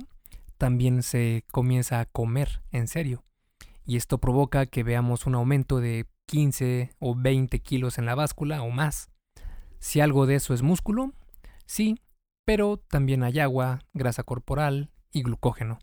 también 0.57 1.03
se 1.03 1.43
comienza 1.51 1.99
a 1.99 2.05
comer 2.05 2.61
en 2.71 2.87
serio. 2.87 3.25
Y 3.85 3.97
esto 3.97 4.19
provoca 4.19 4.67
que 4.67 4.83
veamos 4.83 5.25
un 5.25 5.35
aumento 5.35 5.81
de 5.81 6.05
15 6.27 6.91
o 6.99 7.13
20 7.13 7.59
kilos 7.59 7.97
en 7.97 8.05
la 8.05 8.15
báscula 8.15 8.61
o 8.61 8.69
más. 8.69 9.09
Si 9.79 9.99
algo 9.99 10.27
de 10.27 10.35
eso 10.35 10.53
es 10.53 10.61
músculo, 10.61 11.11
sí, 11.65 11.97
pero 12.51 12.75
también 12.75 13.23
hay 13.23 13.39
agua, 13.39 13.79
grasa 13.93 14.23
corporal 14.23 14.91
y 15.09 15.23
glucógeno. 15.23 15.79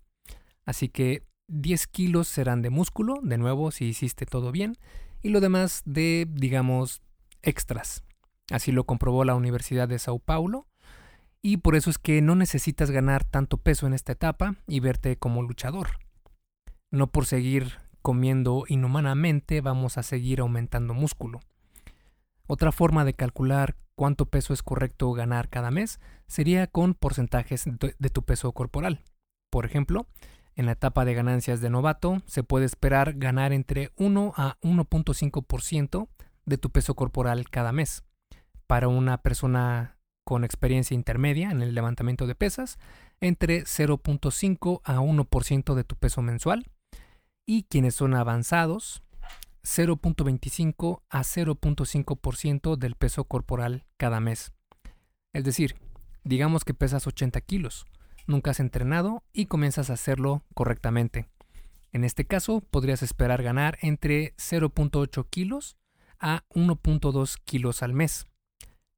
Así 0.66 0.90
que 0.90 1.22
10 1.46 1.87
kilos 1.87 2.28
serán 2.28 2.60
de 2.60 2.68
músculo, 2.68 3.20
de 3.22 3.38
nuevo 3.38 3.70
si 3.70 3.87
hiciste 3.87 4.26
todo 4.26 4.52
bien, 4.52 4.76
y 5.22 5.30
lo 5.30 5.40
demás 5.40 5.80
de, 5.87 6.28
digamos, 6.30 7.00
extras. 7.40 8.04
Así 8.50 8.70
lo 8.70 8.84
comprobó 8.84 9.25
la 9.25 9.34
Universidad 9.34 9.88
de 9.88 9.98
Sao 9.98 10.18
Paulo, 10.18 10.66
y 11.40 11.56
por 11.56 11.75
eso 11.75 11.88
es 11.88 11.96
que 11.96 12.20
no 12.20 12.34
necesitas 12.34 12.90
ganar 12.90 13.25
tanto 13.25 13.56
peso 13.56 13.87
en 13.87 13.94
esta 13.94 14.12
etapa 14.12 14.56
y 14.66 14.80
verte 14.80 15.16
como 15.16 15.42
luchador. 15.42 16.00
No 16.90 17.06
por 17.06 17.25
seguir 17.25 17.78
comiendo 18.02 18.64
inhumanamente 18.68 19.62
vamos 19.62 19.96
a 19.96 20.02
seguir 20.02 20.40
aumentando 20.40 20.92
músculo. 20.92 21.40
Otra 22.46 22.72
forma 22.72 23.06
de 23.06 23.14
calcular 23.14 23.75
cuánto 23.99 24.26
peso 24.26 24.55
es 24.55 24.62
correcto 24.62 25.12
ganar 25.12 25.49
cada 25.49 25.73
mes 25.73 25.99
sería 26.28 26.69
con 26.69 26.95
porcentajes 26.95 27.64
de 27.67 28.11
tu 28.11 28.23
peso 28.23 28.52
corporal. 28.52 29.02
Por 29.50 29.67
ejemplo, 29.67 30.07
en 30.55 30.67
la 30.67 30.73
etapa 30.73 31.05
de 31.05 31.14
ganancias 31.14 31.61
de 31.61 31.69
novato 31.69 32.23
se 32.25 32.45
puede 32.45 32.64
esperar 32.64 33.14
ganar 33.14 33.52
entre 33.52 33.90
1 33.97 34.35
a 34.37 34.57
1.5% 34.61 36.09
de 36.47 36.59
tu 36.59 36.71
peso 36.71 36.95
corporal 36.95 37.50
cada 37.50 37.73
mes. 37.73 38.05
Para 38.69 38.87
una 38.87 39.21
persona 39.21 39.99
con 40.25 40.45
experiencia 40.45 40.95
intermedia 40.95 41.50
en 41.50 41.61
el 41.61 41.75
levantamiento 41.75 42.28
de 42.28 42.37
pesas, 42.37 42.78
entre 43.21 43.64
0.5 43.64 44.81
a 44.85 45.00
1% 45.00 45.75
de 45.75 45.83
tu 45.83 45.97
peso 45.97 46.23
mensual. 46.23 46.71
Y 47.47 47.64
quienes 47.64 47.97
son 47.97 48.14
avanzados, 48.14 49.02
0.25 49.62 51.02
a 51.08 51.20
0.5% 51.20 52.76
del 52.76 52.94
peso 52.94 53.24
corporal 53.24 53.84
cada 53.96 54.20
mes. 54.20 54.52
Es 55.32 55.44
decir, 55.44 55.76
digamos 56.24 56.64
que 56.64 56.74
pesas 56.74 57.06
80 57.06 57.40
kilos, 57.42 57.86
nunca 58.26 58.50
has 58.50 58.60
entrenado 58.60 59.22
y 59.32 59.46
comienzas 59.46 59.90
a 59.90 59.94
hacerlo 59.94 60.42
correctamente. 60.54 61.28
En 61.92 62.04
este 62.04 62.26
caso, 62.26 62.60
podrías 62.60 63.02
esperar 63.02 63.42
ganar 63.42 63.78
entre 63.80 64.34
0.8 64.36 65.26
kilos 65.30 65.76
a 66.20 66.44
1.2 66.50 67.38
kilos 67.44 67.82
al 67.82 67.94
mes. 67.94 68.26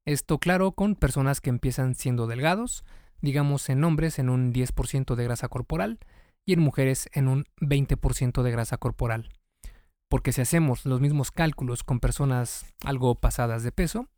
Esto 0.05 0.39
claro 0.39 0.71
con 0.73 0.95
personas 0.95 1.41
que 1.41 1.49
empiezan 1.49 1.95
siendo 1.95 2.27
delgados, 2.27 2.83
digamos 3.21 3.69
en 3.69 3.83
hombres 3.83 4.19
en 4.19 4.29
un 4.29 4.51
10% 4.51 5.15
de 5.15 5.23
grasa 5.23 5.47
corporal 5.47 5.99
y 6.45 6.53
en 6.53 6.59
mujeres 6.59 7.07
en 7.13 7.27
un 7.27 7.45
20% 7.61 8.41
de 8.41 8.51
grasa 8.51 8.77
corporal 8.77 9.29
porque 10.11 10.33
si 10.33 10.41
hacemos 10.41 10.85
los 10.85 10.99
mismos 10.99 11.31
cálculos 11.31 11.85
con 11.85 12.01
personas 12.01 12.65
algo 12.83 13.15
pasadas 13.15 13.63
de 13.63 13.71
peso, 13.71 14.09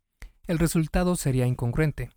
el 0.48 0.58
resultado 0.58 1.14
sería 1.14 1.46
incongruente. 1.46 2.10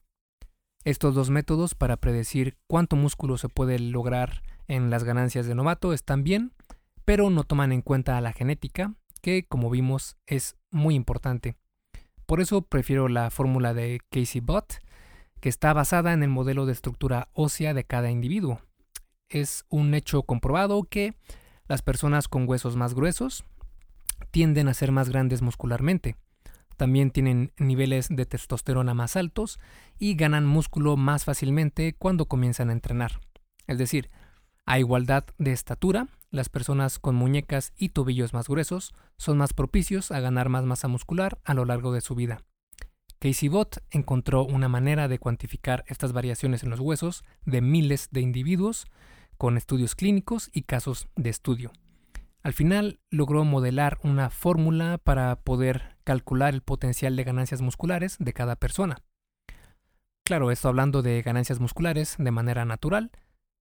Estos 0.84 1.13
dos 1.13 1.29
métodos 1.29 1.75
para 1.75 1.98
predecir 1.98 2.57
cuánto 2.65 2.96
músculo 2.96 3.38
se 3.38 3.50
puede 3.50 3.77
lograr 3.77 4.41
en 4.67 4.89
las 4.89 5.03
ganancias 5.03 5.46
de 5.46 5.53
novato 5.53 5.93
están 5.93 6.24
bien, 6.24 6.53
pero 7.05 7.29
no 7.29 7.43
toman 7.43 7.72
en 7.72 7.84
cuenta 7.84 8.19
la 8.19 8.34
genética, 8.34 8.96
que 9.22 9.46
como 9.48 9.69
vimos 9.69 10.17
es 10.25 10.55
muy 10.72 10.96
importante. 10.96 11.55
Por 12.25 12.41
eso 12.41 12.63
prefiero 12.63 13.07
la 13.07 13.29
fórmula 13.29 13.75
de 13.75 14.01
Casey 14.10 14.41
Bott, 14.41 14.74
que 15.39 15.50
está 15.50 15.72
basada 15.74 16.13
en 16.13 16.24
el 16.24 16.29
modelo 16.29 16.65
de 16.65 16.74
estructura 16.74 17.29
ósea 17.34 17.75
de 17.75 17.84
cada 17.84 18.10
individuo. 18.10 18.60
Es 19.29 19.65
un 19.69 19.93
hecho 19.93 20.24
comprobado 20.24 20.81
que 20.81 21.13
las 21.67 21.84
personas 21.84 22.27
con 22.27 22.50
huesos 22.50 22.75
más 22.75 22.96
gruesos, 22.96 23.46
tienden 24.32 24.68
a 24.68 24.74
ser 24.74 24.92
más 24.92 25.10
grandes 25.10 25.42
muscularmente. 25.42 26.16
También 26.76 27.12
tienen 27.12 27.54
niveles 27.58 28.08
de 28.10 28.26
testosterona 28.26 28.94
más 28.94 29.16
altos 29.16 29.60
y 29.98 30.16
ganan 30.16 30.46
músculo 30.46 30.96
más 30.96 31.26
fácilmente 31.26 31.94
cuando 31.98 32.26
comienzan 32.26 32.70
a 32.70 32.74
entrenar. 32.74 33.20
Es 33.66 33.78
decir, 33.78 34.10
a 34.66 34.80
igualdad 34.80 35.26
de 35.38 35.54
estatura, 35.54 36.08
las 36.30 36.50
personas 36.50 37.00
con 37.00 37.16
muñecas 37.16 37.74
y 37.78 37.90
tobillos 37.90 38.34
más 38.34 38.48
gruesos 38.48 38.94
son 39.18 39.38
más 39.38 39.54
propicios 39.54 40.12
a 40.12 40.20
ganar 40.20 40.50
más 40.50 40.66
masa 40.66 40.88
muscular 40.88 41.40
a 41.46 41.54
lo 41.54 41.66
largo 41.66 41.92
de 41.94 42.02
su 42.02 42.16
vida. 42.16 42.44
Casey 43.20 43.50
Bott 43.50 43.78
encontró 43.90 44.44
una 44.44 44.68
manera 44.68 45.08
de 45.08 45.18
cuantificar 45.18 45.84
estas 45.88 46.14
variaciones 46.14 46.64
en 46.64 46.70
los 46.70 46.80
huesos 46.80 47.24
de 47.46 47.62
miles 47.62 48.10
de 48.12 48.22
individuos 48.22 48.86
con 49.38 49.58
estudios 49.58 49.96
clínicos 49.96 50.50
y 50.54 50.64
casos 50.64 51.08
de 51.16 51.30
estudio. 51.30 51.72
Al 52.48 52.54
final 52.54 53.01
logró 53.10 53.44
modelar 53.44 54.00
una 54.04 54.30
fórmula 54.30 55.00
para 55.00 55.36
poder 55.36 55.98
calcular 56.06 56.54
el 56.54 56.62
potencial 56.62 57.18
de 57.18 57.25
ganancias 57.25 57.62
musculares 57.62 58.16
de 58.20 58.32
cada 58.32 58.56
persona. 58.56 59.04
Claro, 60.25 60.50
esto 60.50 60.70
hablando 60.70 61.01
de 61.01 61.22
ganancias 61.24 61.60
musculares 61.60 62.16
de 62.18 62.32
manera 62.32 62.63
natural, 62.63 63.12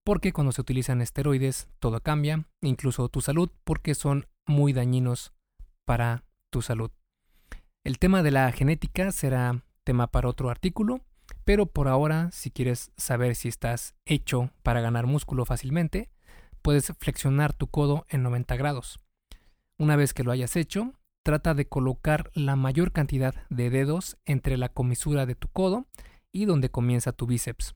porque 0.05 0.31
cuando 0.31 0.53
se 0.53 0.61
utilizan 0.61 1.01
esteroides 1.01 1.67
todo 1.79 1.99
cambia, 1.99 2.45
incluso 2.61 3.09
tu 3.09 3.19
salud, 3.19 3.51
porque 3.65 3.93
son 3.93 4.25
muy 4.45 4.71
dañinos 4.71 5.33
para 5.83 6.23
tu 6.49 6.61
salud. 6.61 6.91
El 7.83 7.99
tema 7.99 8.23
de 8.23 8.31
la 8.31 8.49
genética 8.53 9.11
será 9.11 9.65
tema 9.83 10.07
para 10.07 10.29
otro 10.29 10.49
artículo, 10.49 11.01
pero 11.43 11.65
por 11.65 11.89
ahora, 11.89 12.31
si 12.31 12.51
quieres 12.51 12.93
saber 12.95 13.35
si 13.35 13.49
estás 13.49 13.95
hecho 14.05 14.49
para 14.63 14.79
ganar 14.79 15.07
músculo 15.07 15.43
fácilmente, 15.43 16.09
puedes 16.61 16.91
flexionar 16.99 17.53
tu 17.53 17.67
codo 17.67 18.05
en 18.09 18.23
90 18.23 18.55
grados. 18.55 18.99
Una 19.77 19.95
vez 19.95 20.13
que 20.13 20.23
lo 20.23 20.31
hayas 20.31 20.55
hecho, 20.55 20.93
trata 21.23 21.53
de 21.53 21.67
colocar 21.67 22.31
la 22.33 22.55
mayor 22.55 22.91
cantidad 22.91 23.35
de 23.49 23.69
dedos 23.69 24.17
entre 24.25 24.57
la 24.57 24.69
comisura 24.69 25.25
de 25.25 25.35
tu 25.35 25.47
codo 25.49 25.85
y 26.31 26.45
donde 26.45 26.69
comienza 26.71 27.11
tu 27.11 27.27
bíceps. 27.27 27.75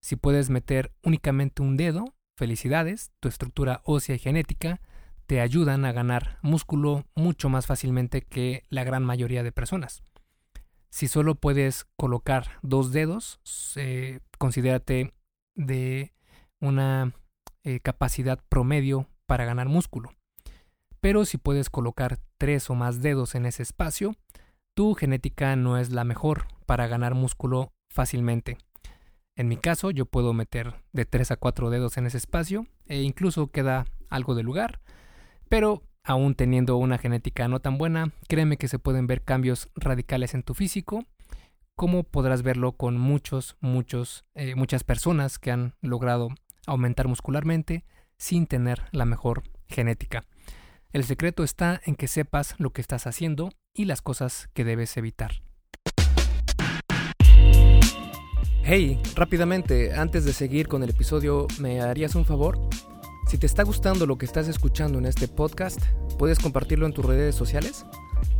Si 0.00 0.16
puedes 0.16 0.50
meter 0.50 0.92
únicamente 1.02 1.62
un 1.62 1.76
dedo, 1.76 2.14
felicidades, 2.36 3.10
tu 3.20 3.28
estructura 3.28 3.80
ósea 3.84 4.14
y 4.14 4.18
genética 4.18 4.80
te 5.26 5.40
ayudan 5.40 5.84
a 5.84 5.92
ganar 5.92 6.38
músculo 6.42 7.06
mucho 7.14 7.48
más 7.48 7.66
fácilmente 7.66 8.22
que 8.22 8.62
la 8.68 8.84
gran 8.84 9.04
mayoría 9.04 9.42
de 9.42 9.52
personas. 9.52 10.02
Si 10.90 11.08
solo 11.08 11.34
puedes 11.34 11.86
colocar 11.96 12.60
dos 12.62 12.92
dedos, 12.92 13.40
considérate 14.38 15.14
de 15.56 16.12
una 16.60 17.14
eh, 17.64 17.80
capacidad 17.80 18.38
promedio 18.48 19.08
para 19.26 19.44
ganar 19.44 19.68
músculo. 19.68 20.10
Pero 21.00 21.24
si 21.24 21.38
puedes 21.38 21.70
colocar 21.70 22.18
tres 22.38 22.70
o 22.70 22.74
más 22.74 23.02
dedos 23.02 23.34
en 23.34 23.46
ese 23.46 23.62
espacio, 23.62 24.14
tu 24.74 24.94
genética 24.94 25.56
no 25.56 25.78
es 25.78 25.90
la 25.90 26.04
mejor 26.04 26.46
para 26.66 26.86
ganar 26.86 27.14
músculo 27.14 27.72
fácilmente. 27.90 28.58
En 29.36 29.48
mi 29.48 29.56
caso, 29.56 29.90
yo 29.90 30.06
puedo 30.06 30.32
meter 30.32 30.74
de 30.92 31.04
3 31.04 31.32
a 31.32 31.36
4 31.36 31.70
dedos 31.70 31.96
en 31.96 32.06
ese 32.06 32.18
espacio 32.18 32.66
e 32.86 33.02
incluso 33.02 33.50
queda 33.50 33.84
algo 34.08 34.34
de 34.34 34.44
lugar, 34.44 34.80
pero 35.48 35.82
aún 36.04 36.34
teniendo 36.34 36.76
una 36.76 36.98
genética 36.98 37.48
no 37.48 37.60
tan 37.60 37.78
buena, 37.78 38.12
créeme 38.28 38.58
que 38.58 38.68
se 38.68 38.78
pueden 38.78 39.06
ver 39.06 39.22
cambios 39.22 39.70
radicales 39.74 40.34
en 40.34 40.44
tu 40.44 40.54
físico, 40.54 41.04
como 41.74 42.04
podrás 42.04 42.42
verlo 42.42 42.72
con 42.72 42.96
muchos, 42.96 43.56
muchos, 43.60 44.24
eh, 44.34 44.54
muchas 44.54 44.84
personas 44.84 45.38
que 45.38 45.50
han 45.50 45.74
logrado 45.80 46.28
aumentar 46.66 47.08
muscularmente 47.08 47.84
sin 48.16 48.46
tener 48.46 48.82
la 48.92 49.04
mejor 49.04 49.42
genética. 49.66 50.24
El 50.92 51.04
secreto 51.04 51.42
está 51.42 51.80
en 51.84 51.96
que 51.96 52.06
sepas 52.06 52.54
lo 52.58 52.70
que 52.70 52.80
estás 52.80 53.06
haciendo 53.06 53.50
y 53.72 53.86
las 53.86 54.00
cosas 54.00 54.48
que 54.54 54.64
debes 54.64 54.96
evitar. 54.96 55.42
Hey, 58.62 58.98
rápidamente, 59.14 59.92
antes 59.94 60.24
de 60.24 60.32
seguir 60.32 60.68
con 60.68 60.82
el 60.82 60.90
episodio, 60.90 61.46
¿me 61.58 61.82
harías 61.82 62.14
un 62.14 62.24
favor? 62.24 62.58
Si 63.26 63.36
te 63.36 63.46
está 63.46 63.62
gustando 63.62 64.06
lo 64.06 64.16
que 64.16 64.24
estás 64.24 64.48
escuchando 64.48 64.98
en 64.98 65.06
este 65.06 65.28
podcast, 65.28 65.80
¿puedes 66.18 66.38
compartirlo 66.38 66.86
en 66.86 66.92
tus 66.92 67.04
redes 67.04 67.34
sociales? 67.34 67.84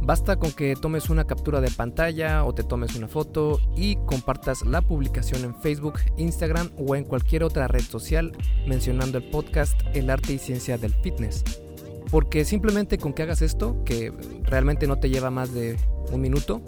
Basta 0.03 0.37
con 0.37 0.53
que 0.53 0.77
tomes 0.77 1.09
una 1.09 1.25
captura 1.25 1.61
de 1.61 1.71
pantalla 1.71 2.45
o 2.45 2.55
te 2.55 2.63
tomes 2.63 2.95
una 2.95 3.09
foto 3.09 3.61
y 3.77 3.97
compartas 4.07 4.65
la 4.67 4.83
publicación 4.83 5.45
en 5.45 5.55
Facebook, 5.55 5.95
Instagram 6.17 6.71
o 6.77 6.95
en 6.95 7.05
cualquier 7.05 7.43
otra 7.43 7.69
red 7.69 7.83
social 7.83 8.33
mencionando 8.67 9.19
el 9.19 9.31
podcast 9.31 9.81
El 9.95 10.11
arte 10.11 10.35
y 10.35 10.39
ciencia 10.39 10.77
del 10.77 10.93
fitness. 10.93 11.43
Porque 12.11 12.45
simplemente 12.45 12.99
con 12.99 13.13
que 13.13 13.23
hagas 13.23 13.43
esto, 13.43 13.83
que 13.85 14.13
realmente 14.45 14.87
no 14.87 14.99
te 14.99 15.09
lleva 15.09 15.31
más 15.31 15.55
de 15.55 15.77
un 16.13 16.21
minuto, 16.21 16.63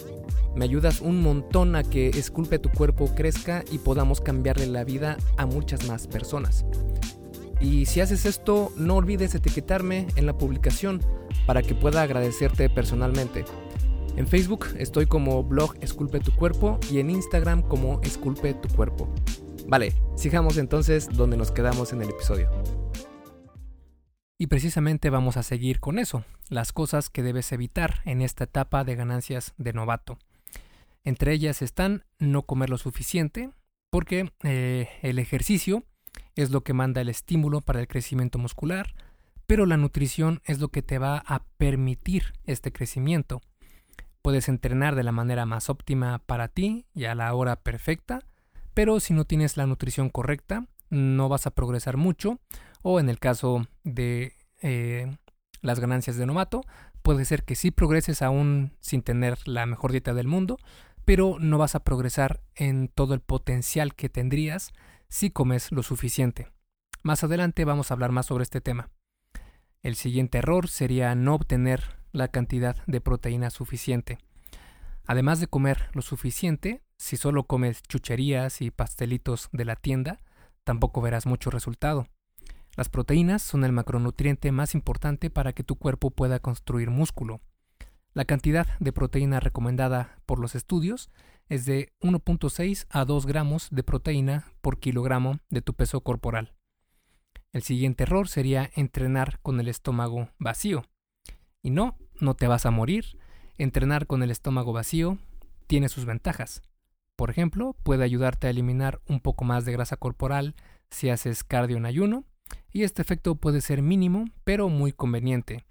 me 0.56 0.64
ayudas 0.64 1.02
un 1.02 1.20
montón 1.20 1.76
a 1.76 1.84
que 1.84 2.08
Esculpe 2.08 2.58
tu 2.58 2.70
cuerpo 2.70 3.14
crezca 3.14 3.62
y 3.70 3.78
podamos 3.78 4.22
cambiarle 4.22 4.66
la 4.66 4.84
vida 4.84 5.18
a 5.36 5.44
muchas 5.44 5.86
más 5.86 6.06
personas. 6.06 6.64
Y 7.60 7.86
si 7.86 8.00
haces 8.00 8.26
esto, 8.26 8.72
no 8.76 8.96
olvides 8.96 9.34
etiquetarme 9.34 10.06
en 10.16 10.26
la 10.26 10.36
publicación 10.36 11.00
para 11.46 11.62
que 11.62 11.74
pueda 11.74 12.02
agradecerte 12.02 12.68
personalmente. 12.68 13.44
En 14.16 14.26
Facebook 14.26 14.66
estoy 14.78 15.06
como 15.06 15.42
blog 15.42 15.74
Esculpe 15.80 16.20
tu 16.20 16.34
cuerpo 16.34 16.78
y 16.90 17.00
en 17.00 17.10
Instagram 17.10 17.62
como 17.62 18.00
Esculpe 18.02 18.54
tu 18.54 18.68
cuerpo. 18.68 19.12
Vale, 19.68 19.92
sigamos 20.16 20.58
entonces 20.58 21.08
donde 21.08 21.36
nos 21.36 21.50
quedamos 21.50 21.92
en 21.92 22.02
el 22.02 22.10
episodio. 22.10 22.50
Y 24.38 24.48
precisamente 24.48 25.08
vamos 25.08 25.36
a 25.38 25.42
seguir 25.42 25.80
con 25.80 25.98
eso, 25.98 26.24
las 26.50 26.72
cosas 26.72 27.08
que 27.08 27.22
debes 27.22 27.52
evitar 27.52 28.02
en 28.04 28.20
esta 28.20 28.44
etapa 28.44 28.84
de 28.84 28.94
ganancias 28.94 29.54
de 29.56 29.72
novato. 29.72 30.18
Entre 31.04 31.32
ellas 31.32 31.62
están 31.62 32.04
no 32.18 32.42
comer 32.42 32.68
lo 32.68 32.76
suficiente, 32.78 33.50
porque 33.90 34.30
eh, 34.42 34.88
el 35.02 35.18
ejercicio 35.18 35.84
es 36.36 36.50
lo 36.50 36.62
que 36.62 36.74
manda 36.74 37.00
el 37.00 37.08
estímulo 37.08 37.60
para 37.60 37.80
el 37.80 37.88
crecimiento 37.88 38.38
muscular, 38.38 38.94
pero 39.46 39.66
la 39.66 39.76
nutrición 39.76 40.40
es 40.44 40.60
lo 40.60 40.68
que 40.68 40.82
te 40.82 40.98
va 40.98 41.22
a 41.26 41.44
permitir 41.56 42.34
este 42.44 42.72
crecimiento. 42.72 43.40
Puedes 44.22 44.48
entrenar 44.48 44.94
de 44.94 45.02
la 45.02 45.12
manera 45.12 45.46
más 45.46 45.70
óptima 45.70 46.20
para 46.26 46.48
ti 46.48 46.86
y 46.94 47.04
a 47.04 47.14
la 47.14 47.32
hora 47.34 47.56
perfecta, 47.56 48.20
pero 48.74 49.00
si 49.00 49.14
no 49.14 49.24
tienes 49.24 49.56
la 49.56 49.66
nutrición 49.66 50.10
correcta, 50.10 50.66
no 50.90 51.28
vas 51.28 51.46
a 51.46 51.52
progresar 51.52 51.96
mucho, 51.96 52.38
o 52.82 53.00
en 53.00 53.08
el 53.08 53.18
caso 53.18 53.66
de 53.82 54.34
eh, 54.60 55.16
las 55.62 55.80
ganancias 55.80 56.16
de 56.16 56.26
novato, 56.26 56.62
puede 57.02 57.24
ser 57.24 57.44
que 57.44 57.54
sí 57.54 57.70
progreses 57.70 58.20
aún 58.20 58.72
sin 58.80 59.02
tener 59.02 59.38
la 59.46 59.64
mejor 59.64 59.92
dieta 59.92 60.12
del 60.12 60.26
mundo, 60.26 60.58
pero 61.04 61.38
no 61.38 61.56
vas 61.56 61.76
a 61.76 61.84
progresar 61.84 62.40
en 62.56 62.88
todo 62.88 63.14
el 63.14 63.20
potencial 63.20 63.94
que 63.94 64.08
tendrías 64.08 64.72
si 65.08 65.30
comes 65.30 65.72
lo 65.72 65.82
suficiente. 65.82 66.48
Más 67.02 67.22
adelante 67.24 67.64
vamos 67.64 67.90
a 67.90 67.94
hablar 67.94 68.12
más 68.12 68.26
sobre 68.26 68.42
este 68.42 68.60
tema. 68.60 68.90
El 69.82 69.94
siguiente 69.94 70.38
error 70.38 70.68
sería 70.68 71.14
no 71.14 71.34
obtener 71.34 71.96
la 72.12 72.28
cantidad 72.28 72.76
de 72.86 73.00
proteína 73.00 73.50
suficiente. 73.50 74.18
Además 75.06 75.38
de 75.38 75.46
comer 75.46 75.88
lo 75.92 76.02
suficiente, 76.02 76.82
si 76.98 77.16
solo 77.16 77.44
comes 77.44 77.82
chucherías 77.82 78.60
y 78.62 78.70
pastelitos 78.70 79.48
de 79.52 79.64
la 79.64 79.76
tienda, 79.76 80.18
tampoco 80.64 81.00
verás 81.00 81.26
mucho 81.26 81.50
resultado. 81.50 82.08
Las 82.76 82.88
proteínas 82.88 83.42
son 83.42 83.64
el 83.64 83.72
macronutriente 83.72 84.50
más 84.50 84.74
importante 84.74 85.30
para 85.30 85.52
que 85.52 85.62
tu 85.62 85.76
cuerpo 85.76 86.10
pueda 86.10 86.40
construir 86.40 86.90
músculo. 86.90 87.40
La 88.16 88.24
cantidad 88.24 88.66
de 88.80 88.94
proteína 88.94 89.40
recomendada 89.40 90.22
por 90.24 90.38
los 90.38 90.54
estudios 90.54 91.10
es 91.50 91.66
de 91.66 91.92
1.6 92.00 92.86
a 92.88 93.04
2 93.04 93.26
gramos 93.26 93.68
de 93.70 93.82
proteína 93.82 94.46
por 94.62 94.80
kilogramo 94.80 95.40
de 95.50 95.60
tu 95.60 95.74
peso 95.74 96.00
corporal. 96.00 96.54
El 97.52 97.62
siguiente 97.62 98.04
error 98.04 98.26
sería 98.28 98.70
entrenar 98.74 99.38
con 99.40 99.60
el 99.60 99.68
estómago 99.68 100.30
vacío. 100.38 100.86
Y 101.60 101.68
no, 101.68 101.98
no 102.18 102.32
te 102.32 102.46
vas 102.46 102.64
a 102.64 102.70
morir. 102.70 103.18
Entrenar 103.58 104.06
con 104.06 104.22
el 104.22 104.30
estómago 104.30 104.72
vacío 104.72 105.18
tiene 105.66 105.90
sus 105.90 106.06
ventajas. 106.06 106.62
Por 107.16 107.28
ejemplo, 107.28 107.76
puede 107.82 108.02
ayudarte 108.04 108.46
a 108.46 108.50
eliminar 108.50 109.02
un 109.06 109.20
poco 109.20 109.44
más 109.44 109.66
de 109.66 109.72
grasa 109.72 109.98
corporal 109.98 110.54
si 110.88 111.10
haces 111.10 111.44
cardio 111.44 111.76
en 111.76 111.84
ayuno, 111.84 112.24
y 112.72 112.84
este 112.84 113.02
efecto 113.02 113.34
puede 113.34 113.60
ser 113.60 113.82
mínimo, 113.82 114.24
pero 114.42 114.70
muy 114.70 114.92
conveniente 114.92 115.66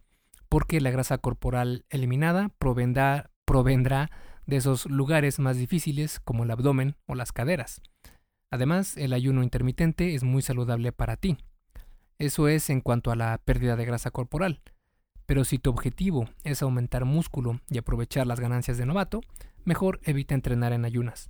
porque 0.55 0.79
la 0.79 0.89
grasa 0.89 1.17
corporal 1.17 1.83
eliminada 1.89 2.47
provendrá, 2.59 3.29
provendrá 3.43 4.09
de 4.45 4.55
esos 4.55 4.85
lugares 4.85 5.37
más 5.37 5.57
difíciles 5.57 6.21
como 6.21 6.45
el 6.45 6.51
abdomen 6.51 6.95
o 7.07 7.15
las 7.15 7.33
caderas. 7.33 7.81
Además, 8.51 8.95
el 8.95 9.11
ayuno 9.11 9.43
intermitente 9.43 10.15
es 10.15 10.23
muy 10.23 10.41
saludable 10.41 10.93
para 10.93 11.17
ti. 11.17 11.35
Eso 12.19 12.47
es 12.47 12.69
en 12.69 12.79
cuanto 12.79 13.11
a 13.11 13.17
la 13.17 13.37
pérdida 13.37 13.75
de 13.75 13.83
grasa 13.83 14.11
corporal. 14.11 14.61
Pero 15.25 15.43
si 15.43 15.59
tu 15.59 15.71
objetivo 15.71 16.29
es 16.45 16.61
aumentar 16.61 17.03
músculo 17.03 17.59
y 17.69 17.77
aprovechar 17.77 18.25
las 18.25 18.39
ganancias 18.39 18.77
de 18.77 18.85
novato, 18.85 19.19
mejor 19.65 19.99
evita 20.03 20.35
entrenar 20.35 20.71
en 20.71 20.85
ayunas. 20.85 21.29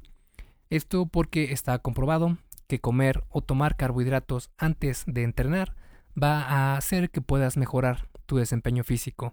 Esto 0.70 1.08
porque 1.08 1.52
está 1.52 1.80
comprobado 1.80 2.38
que 2.68 2.80
comer 2.80 3.24
o 3.30 3.42
tomar 3.42 3.76
carbohidratos 3.76 4.52
antes 4.60 5.04
de 5.08 5.24
entrenar 5.24 5.74
va 6.16 6.44
a 6.44 6.78
hacer 6.78 7.10
que 7.10 7.22
puedas 7.22 7.58
mejorar 7.58 8.08
tu 8.26 8.38
desempeño 8.38 8.84
físico. 8.84 9.32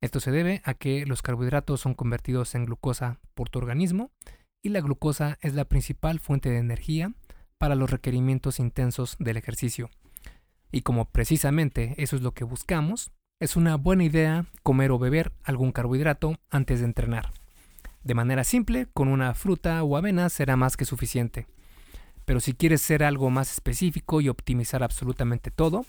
Esto 0.00 0.20
se 0.20 0.30
debe 0.30 0.60
a 0.64 0.74
que 0.74 1.06
los 1.06 1.22
carbohidratos 1.22 1.80
son 1.80 1.94
convertidos 1.94 2.54
en 2.54 2.66
glucosa 2.66 3.20
por 3.34 3.48
tu 3.48 3.58
organismo 3.58 4.10
y 4.62 4.68
la 4.70 4.80
glucosa 4.80 5.38
es 5.40 5.54
la 5.54 5.64
principal 5.64 6.20
fuente 6.20 6.50
de 6.50 6.58
energía 6.58 7.12
para 7.58 7.74
los 7.74 7.90
requerimientos 7.90 8.60
intensos 8.60 9.16
del 9.18 9.36
ejercicio. 9.36 9.90
Y 10.70 10.82
como 10.82 11.06
precisamente 11.06 11.94
eso 11.98 12.16
es 12.16 12.22
lo 12.22 12.32
que 12.32 12.44
buscamos, 12.44 13.12
es 13.40 13.56
una 13.56 13.76
buena 13.76 14.04
idea 14.04 14.46
comer 14.62 14.90
o 14.90 14.98
beber 14.98 15.32
algún 15.42 15.72
carbohidrato 15.72 16.38
antes 16.50 16.80
de 16.80 16.86
entrenar. 16.86 17.32
De 18.02 18.14
manera 18.14 18.44
simple, 18.44 18.86
con 18.92 19.08
una 19.08 19.34
fruta 19.34 19.82
o 19.82 19.96
avena 19.96 20.28
será 20.28 20.56
más 20.56 20.76
que 20.76 20.84
suficiente. 20.84 21.46
Pero 22.24 22.40
si 22.40 22.54
quieres 22.54 22.80
ser 22.80 23.02
algo 23.02 23.30
más 23.30 23.52
específico 23.52 24.20
y 24.20 24.28
optimizar 24.28 24.82
absolutamente 24.82 25.50
todo, 25.50 25.86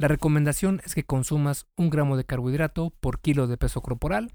la 0.00 0.08
recomendación 0.08 0.80
es 0.86 0.94
que 0.94 1.04
consumas 1.04 1.66
un 1.76 1.90
gramo 1.90 2.16
de 2.16 2.24
carbohidrato 2.24 2.88
por 3.00 3.20
kilo 3.20 3.46
de 3.46 3.58
peso 3.58 3.82
corporal 3.82 4.32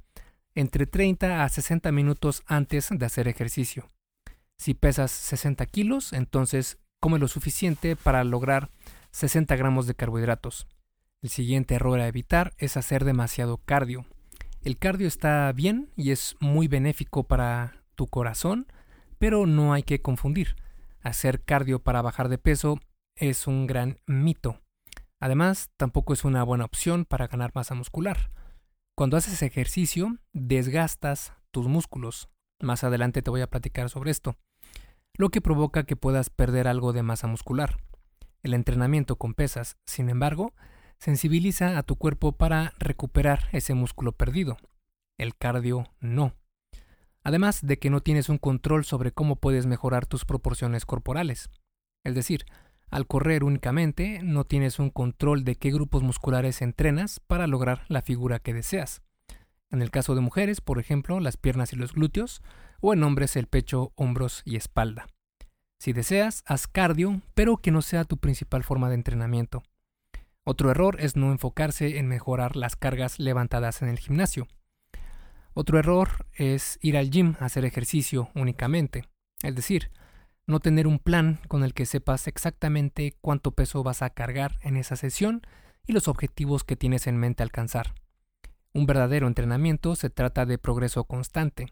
entre 0.54 0.86
30 0.86 1.44
a 1.44 1.50
60 1.50 1.92
minutos 1.92 2.44
antes 2.46 2.90
de 2.92 3.04
hacer 3.04 3.28
ejercicio. 3.28 3.90
Si 4.60 4.76
pesas 4.76 5.10
60 5.10 5.66
kilos, 5.66 6.14
entonces 6.14 6.78
come 7.00 7.18
lo 7.18 7.28
suficiente 7.28 7.96
para 7.96 8.24
lograr 8.24 8.70
60 9.10 9.56
gramos 9.56 9.88
de 9.88 9.96
carbohidratos. 9.96 10.68
El 11.24 11.32
siguiente 11.32 11.74
error 11.74 12.00
a 12.00 12.08
evitar 12.08 12.54
es 12.60 12.78
hacer 12.78 13.04
demasiado 13.04 13.58
cardio. 13.58 14.06
El 14.62 14.78
cardio 14.78 15.08
está 15.08 15.52
bien 15.52 15.90
y 15.96 16.12
es 16.12 16.36
muy 16.40 16.68
benéfico 16.68 17.24
para 17.24 17.82
tu 17.96 18.06
corazón, 18.06 18.68
pero 19.18 19.48
no 19.48 19.74
hay 19.74 19.82
que 19.82 20.00
confundir. 20.00 20.58
Hacer 21.02 21.42
cardio 21.42 21.80
para 21.80 22.04
bajar 22.04 22.30
de 22.30 22.38
peso 22.38 22.80
es 23.16 23.48
un 23.48 23.66
gran 23.66 23.98
mito. 24.06 24.62
Además, 25.26 25.72
tampoco 25.76 26.14
es 26.14 26.24
una 26.24 26.44
buena 26.44 26.66
opción 26.66 27.04
para 27.04 27.26
ganar 27.26 27.50
masa 27.56 27.74
muscular. 27.74 28.30
Cuando 28.96 29.18
haces 29.18 29.42
ejercicio, 29.42 30.20
desgastas 30.34 31.34
tus 31.50 31.68
músculos. 31.68 32.30
Más 32.62 32.84
adelante 32.84 33.24
te 33.24 33.32
voy 33.32 33.42
a 33.42 33.50
platicar 33.50 33.90
sobre 33.90 34.12
esto, 34.12 34.36
lo 35.18 35.30
que 35.30 35.42
provoca 35.42 35.86
que 35.86 35.96
puedas 35.96 36.30
perder 36.30 36.68
algo 36.68 36.94
de 36.94 37.02
masa 37.02 37.26
muscular. 37.26 37.78
El 38.44 38.54
entrenamiento 38.54 39.16
con 39.16 39.34
pesas, 39.34 39.78
sin 39.88 40.12
embargo, 40.12 40.54
sensibiliza 41.00 41.80
a 41.80 41.82
tu 41.82 41.96
cuerpo 41.96 42.34
para 42.34 42.74
recuperar 42.78 43.50
ese 43.52 43.74
músculo 43.74 44.12
perdido. 44.12 44.58
El 45.18 45.36
cardio 45.36 45.86
no. 46.02 46.36
Además 47.24 47.62
de 47.64 47.80
que 47.80 47.90
no 47.90 48.02
tienes 48.02 48.30
un 48.30 48.38
control 48.38 48.86
sobre 48.86 49.12
cómo 49.12 49.38
puedes 49.38 49.66
mejorar 49.66 50.06
tus 50.06 50.24
proporciones 50.24 50.86
corporales. 50.86 51.50
Es 52.04 52.14
decir, 52.14 52.46
al 52.90 53.08
correr 53.08 53.44
únicamente, 53.44 54.20
no 54.24 54.46
tienes 54.46 54.80
un 54.80 54.90
control 54.90 55.44
de 55.44 55.56
qué 55.56 55.72
grupos 55.72 56.04
musculares 56.04 56.62
entrenas 56.62 57.20
para 57.20 57.48
lograr 57.48 57.84
la 57.88 58.02
figura 58.02 58.40
que 58.40 58.54
deseas. 58.54 59.02
En 59.72 59.82
el 59.82 59.92
caso 59.92 60.16
de 60.16 60.22
mujeres, 60.22 60.62
por 60.62 60.80
ejemplo, 60.80 61.20
las 61.20 61.38
piernas 61.38 61.74
y 61.74 61.76
los 61.76 61.94
glúteos, 61.94 62.42
o 62.82 62.94
en 62.94 63.04
hombres 63.04 63.36
el 63.36 63.48
pecho, 63.48 63.92
hombros 63.96 64.42
y 64.46 64.56
espalda. 64.56 65.08
Si 65.80 65.94
deseas, 65.94 66.44
haz 66.46 66.68
cardio, 66.68 67.22
pero 67.34 67.58
que 67.58 67.72
no 67.72 67.82
sea 67.82 68.06
tu 68.06 68.18
principal 68.18 68.64
forma 68.64 68.90
de 68.90 68.96
entrenamiento. 68.96 69.64
Otro 70.44 70.70
error 70.70 70.98
es 71.00 71.16
no 71.16 71.32
enfocarse 71.32 71.98
en 71.98 72.08
mejorar 72.08 72.56
las 72.56 72.76
cargas 72.76 73.20
levantadas 73.20 73.82
en 73.82 73.90
el 73.90 74.00
gimnasio. 74.00 74.48
Otro 75.54 75.80
error 75.80 76.28
es 76.34 76.78
ir 76.82 76.98
al 76.98 77.10
gym 77.10 77.36
a 77.40 77.46
hacer 77.46 77.66
ejercicio 77.66 78.30
únicamente, 78.36 79.06
es 79.42 79.56
decir, 79.56 79.92
no 80.48 80.60
tener 80.60 80.88
un 80.88 81.00
plan 81.00 81.40
con 81.48 81.64
el 81.64 81.74
que 81.74 81.86
sepas 81.86 82.28
exactamente 82.28 83.16
cuánto 83.22 83.52
peso 83.52 83.84
vas 83.84 84.02
a 84.02 84.12
cargar 84.12 84.58
en 84.62 84.78
esa 84.78 84.96
sesión 84.96 85.42
y 85.88 85.94
los 85.94 86.08
objetivos 86.08 86.64
que 86.64 86.76
tienes 86.76 87.08
en 87.08 87.18
mente 87.18 87.44
alcanzar. 87.44 87.96
Un 88.74 88.86
verdadero 88.86 89.28
entrenamiento 89.28 89.96
se 89.96 90.10
trata 90.10 90.46
de 90.46 90.58
progreso 90.58 91.06
constante. 91.06 91.68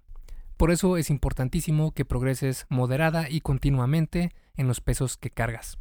Por 0.57 0.71
eso 0.71 0.97
es 0.97 1.09
importantísimo 1.09 1.91
que 1.91 2.05
progreses 2.05 2.65
moderada 2.69 3.29
y 3.29 3.41
continuamente 3.41 4.33
en 4.55 4.67
los 4.67 4.81
pesos 4.81 5.17
que 5.17 5.29
cargas. 5.29 5.77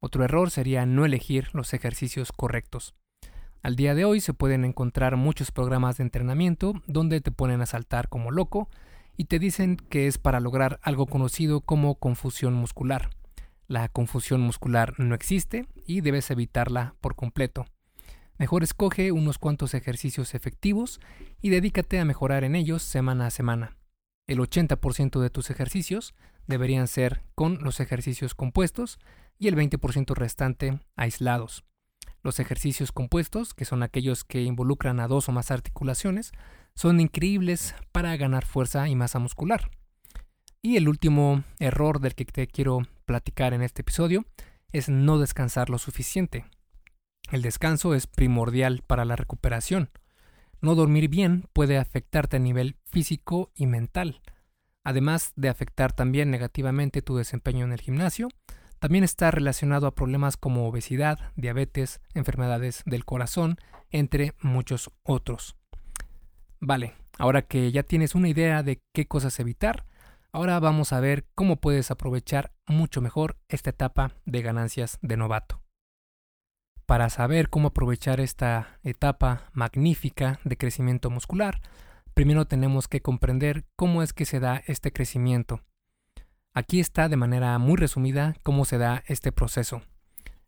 Otro 0.00 0.24
error 0.24 0.50
sería 0.50 0.86
no 0.86 1.04
elegir 1.04 1.48
los 1.54 1.74
ejercicios 1.74 2.30
correctos. 2.32 2.94
Al 3.62 3.74
día 3.74 3.96
de 3.96 4.04
hoy 4.04 4.20
se 4.20 4.34
pueden 4.34 4.64
encontrar 4.64 5.16
muchos 5.16 5.50
programas 5.50 5.96
de 5.96 6.04
entrenamiento 6.04 6.74
donde 6.86 7.20
te 7.20 7.32
ponen 7.32 7.60
a 7.60 7.66
saltar 7.66 8.08
como 8.08 8.30
loco 8.30 8.68
y 9.18 9.24
te 9.24 9.40
dicen 9.40 9.76
que 9.76 10.06
es 10.06 10.16
para 10.16 10.40
lograr 10.40 10.78
algo 10.82 11.06
conocido 11.06 11.60
como 11.60 11.96
confusión 11.96 12.54
muscular. 12.54 13.10
La 13.66 13.88
confusión 13.88 14.40
muscular 14.40 14.94
no 14.98 15.14
existe 15.14 15.66
y 15.84 16.00
debes 16.00 16.30
evitarla 16.30 16.94
por 17.00 17.16
completo. 17.16 17.66
Mejor 18.38 18.62
escoge 18.62 19.10
unos 19.10 19.38
cuantos 19.38 19.74
ejercicios 19.74 20.36
efectivos 20.36 21.00
y 21.42 21.50
dedícate 21.50 21.98
a 21.98 22.04
mejorar 22.04 22.44
en 22.44 22.54
ellos 22.54 22.84
semana 22.84 23.26
a 23.26 23.30
semana. 23.30 23.76
El 24.28 24.38
80% 24.38 25.20
de 25.20 25.30
tus 25.30 25.50
ejercicios 25.50 26.14
deberían 26.46 26.86
ser 26.86 27.24
con 27.34 27.58
los 27.60 27.80
ejercicios 27.80 28.36
compuestos 28.36 29.00
y 29.36 29.48
el 29.48 29.56
20% 29.56 30.14
restante 30.14 30.78
aislados. 30.94 31.64
Los 32.22 32.38
ejercicios 32.38 32.92
compuestos, 32.92 33.52
que 33.52 33.64
son 33.64 33.82
aquellos 33.82 34.22
que 34.22 34.42
involucran 34.42 35.00
a 35.00 35.08
dos 35.08 35.28
o 35.28 35.32
más 35.32 35.50
articulaciones, 35.50 36.32
son 36.78 37.00
increíbles 37.00 37.74
para 37.90 38.16
ganar 38.16 38.44
fuerza 38.44 38.88
y 38.88 38.94
masa 38.94 39.18
muscular. 39.18 39.68
Y 40.62 40.76
el 40.76 40.88
último 40.88 41.42
error 41.58 41.98
del 41.98 42.14
que 42.14 42.24
te 42.24 42.46
quiero 42.46 42.82
platicar 43.04 43.52
en 43.52 43.62
este 43.62 43.82
episodio 43.82 44.24
es 44.70 44.88
no 44.88 45.18
descansar 45.18 45.70
lo 45.70 45.78
suficiente. 45.78 46.44
El 47.32 47.42
descanso 47.42 47.96
es 47.96 48.06
primordial 48.06 48.84
para 48.86 49.04
la 49.04 49.16
recuperación. 49.16 49.90
No 50.60 50.76
dormir 50.76 51.08
bien 51.08 51.48
puede 51.52 51.78
afectarte 51.78 52.36
a 52.36 52.40
nivel 52.40 52.76
físico 52.84 53.50
y 53.56 53.66
mental, 53.66 54.22
además 54.84 55.32
de 55.34 55.48
afectar 55.48 55.92
también 55.92 56.30
negativamente 56.30 57.02
tu 57.02 57.16
desempeño 57.16 57.64
en 57.64 57.72
el 57.72 57.80
gimnasio. 57.80 58.28
También 58.78 59.02
está 59.02 59.32
relacionado 59.32 59.88
a 59.88 59.96
problemas 59.96 60.36
como 60.36 60.68
obesidad, 60.68 61.32
diabetes, 61.34 62.00
enfermedades 62.14 62.84
del 62.86 63.04
corazón, 63.04 63.56
entre 63.90 64.34
muchos 64.42 64.92
otros. 65.02 65.57
Vale, 66.60 66.94
ahora 67.18 67.42
que 67.42 67.70
ya 67.70 67.84
tienes 67.84 68.14
una 68.14 68.28
idea 68.28 68.62
de 68.62 68.82
qué 68.92 69.06
cosas 69.06 69.38
evitar, 69.38 69.84
ahora 70.32 70.58
vamos 70.58 70.92
a 70.92 71.00
ver 71.00 71.24
cómo 71.34 71.56
puedes 71.56 71.90
aprovechar 71.90 72.52
mucho 72.66 73.00
mejor 73.00 73.36
esta 73.48 73.70
etapa 73.70 74.12
de 74.24 74.42
ganancias 74.42 74.98
de 75.00 75.16
novato. 75.16 75.62
Para 76.84 77.10
saber 77.10 77.48
cómo 77.48 77.68
aprovechar 77.68 78.18
esta 78.18 78.78
etapa 78.82 79.50
magnífica 79.52 80.40
de 80.42 80.56
crecimiento 80.56 81.10
muscular, 81.10 81.60
primero 82.14 82.46
tenemos 82.46 82.88
que 82.88 83.02
comprender 83.02 83.64
cómo 83.76 84.02
es 84.02 84.12
que 84.12 84.24
se 84.24 84.40
da 84.40 84.62
este 84.66 84.92
crecimiento. 84.92 85.60
Aquí 86.54 86.80
está 86.80 87.08
de 87.08 87.16
manera 87.16 87.56
muy 87.58 87.76
resumida 87.76 88.34
cómo 88.42 88.64
se 88.64 88.78
da 88.78 89.04
este 89.06 89.30
proceso. 89.30 89.82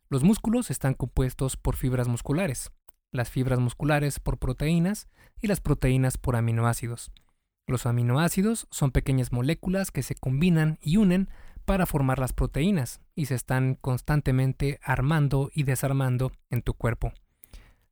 Los 0.08 0.24
músculos 0.24 0.70
están 0.70 0.94
compuestos 0.94 1.56
por 1.56 1.76
fibras 1.76 2.08
musculares 2.08 2.72
las 3.12 3.30
fibras 3.30 3.58
musculares 3.58 4.20
por 4.20 4.38
proteínas 4.38 5.08
y 5.40 5.46
las 5.46 5.60
proteínas 5.60 6.18
por 6.18 6.36
aminoácidos. 6.36 7.12
Los 7.66 7.86
aminoácidos 7.86 8.66
son 8.70 8.90
pequeñas 8.90 9.32
moléculas 9.32 9.90
que 9.90 10.02
se 10.02 10.14
combinan 10.14 10.78
y 10.80 10.96
unen 10.96 11.28
para 11.64 11.86
formar 11.86 12.18
las 12.18 12.32
proteínas 12.32 13.00
y 13.14 13.26
se 13.26 13.34
están 13.34 13.74
constantemente 13.74 14.80
armando 14.82 15.50
y 15.54 15.62
desarmando 15.62 16.32
en 16.50 16.62
tu 16.62 16.74
cuerpo. 16.74 17.12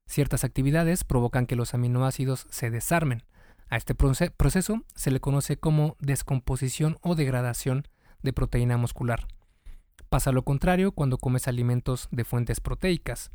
Ciertas 0.07 0.43
actividades 0.43 1.05
provocan 1.05 1.47
que 1.47 1.57
los 1.57 1.75
aminoácidos 1.75 2.47
se 2.51 2.71
desarmen. 2.71 3.25
A 3.69 3.77
este 3.77 3.95
proceso 3.95 4.83
se 4.95 5.11
le 5.11 5.21
conoce 5.21 5.59
como 5.59 5.97
descomposición 6.01 6.97
o 7.03 7.15
degradación 7.15 7.87
de 8.23 8.33
proteína 8.33 8.79
muscular. 8.79 9.29
Pasa 10.09 10.33
lo 10.33 10.43
contrario 10.43 10.93
cuando 10.93 11.19
comes 11.19 11.47
alimentos 11.47 12.09
de 12.11 12.25
fuentes 12.25 12.61
proteicas 12.61 13.31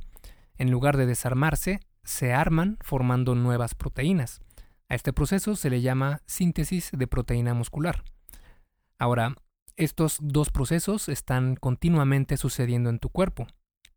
en 0.57 0.71
lugar 0.71 0.97
de 0.97 1.05
desarmarse, 1.05 1.79
se 2.03 2.33
arman 2.33 2.77
formando 2.81 3.35
nuevas 3.35 3.75
proteínas. 3.75 4.41
A 4.89 4.95
este 4.95 5.13
proceso 5.13 5.55
se 5.55 5.69
le 5.69 5.81
llama 5.81 6.21
síntesis 6.25 6.91
de 6.91 7.07
proteína 7.07 7.53
muscular. 7.53 8.03
Ahora, 8.99 9.35
estos 9.75 10.17
dos 10.21 10.51
procesos 10.51 11.09
están 11.09 11.55
continuamente 11.55 12.37
sucediendo 12.37 12.89
en 12.89 12.99
tu 12.99 13.09
cuerpo. 13.09 13.47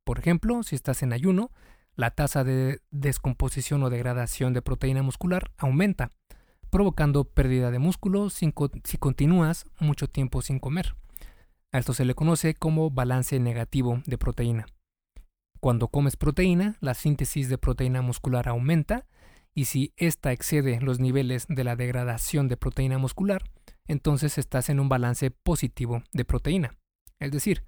Por 0.04 0.18
ejemplo, 0.18 0.62
si 0.62 0.74
estás 0.74 1.02
en 1.02 1.12
ayuno, 1.12 1.50
la 1.96 2.10
tasa 2.10 2.44
de 2.44 2.80
descomposición 2.90 3.82
o 3.82 3.90
degradación 3.90 4.52
de 4.52 4.62
proteína 4.62 5.02
muscular 5.02 5.50
aumenta, 5.58 6.12
provocando 6.70 7.24
pérdida 7.24 7.70
de 7.70 7.78
músculo 7.78 8.30
si, 8.30 8.52
continúas 8.98 9.64
mucho 9.80 10.08
tiempo 10.08 10.42
sin 10.42 10.58
comer. 10.58 10.94
A 11.72 11.78
esto 11.78 11.92
se 11.92 12.04
le 12.04 12.14
conoce 12.14 12.54
como 12.54 12.90
balance 12.90 13.38
negativo 13.40 14.02
de 14.06 14.18
proteína. 14.18 14.66
Cuando 15.66 15.88
comes 15.88 16.16
proteína, 16.16 16.76
la 16.78 16.94
síntesis 16.94 17.48
de 17.48 17.58
proteína 17.58 18.00
muscular 18.00 18.46
aumenta 18.46 19.04
y 19.52 19.64
si 19.64 19.92
ésta 19.96 20.30
excede 20.30 20.80
los 20.80 21.00
niveles 21.00 21.44
de 21.48 21.64
la 21.64 21.74
degradación 21.74 22.46
de 22.46 22.56
proteína 22.56 22.98
muscular, 22.98 23.42
entonces 23.88 24.38
estás 24.38 24.68
en 24.68 24.78
un 24.78 24.88
balance 24.88 25.32
positivo 25.32 26.04
de 26.12 26.24
proteína. 26.24 26.78
Es 27.18 27.32
decir, 27.32 27.64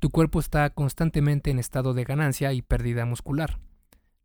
tu 0.00 0.10
cuerpo 0.10 0.40
está 0.40 0.68
constantemente 0.70 1.52
en 1.52 1.60
estado 1.60 1.94
de 1.94 2.02
ganancia 2.02 2.52
y 2.52 2.62
pérdida 2.62 3.04
muscular. 3.04 3.60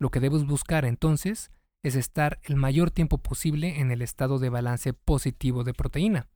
Lo 0.00 0.10
que 0.10 0.18
debes 0.18 0.44
buscar 0.44 0.84
entonces 0.84 1.52
es 1.84 1.94
estar 1.94 2.40
el 2.42 2.56
mayor 2.56 2.90
tiempo 2.90 3.18
posible 3.18 3.78
en 3.78 3.92
el 3.92 4.02
estado 4.02 4.40
de 4.40 4.48
balance 4.48 4.94
positivo 4.94 5.62
de 5.62 5.74
proteína. 5.74 6.26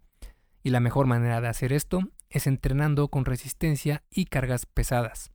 Y 0.62 0.70
la 0.70 0.78
mejor 0.78 1.08
manera 1.08 1.40
de 1.40 1.48
hacer 1.48 1.72
esto 1.72 2.12
es 2.30 2.46
entrenando 2.46 3.08
con 3.08 3.24
resistencia 3.24 4.04
y 4.08 4.26
cargas 4.26 4.66
pesadas 4.66 5.32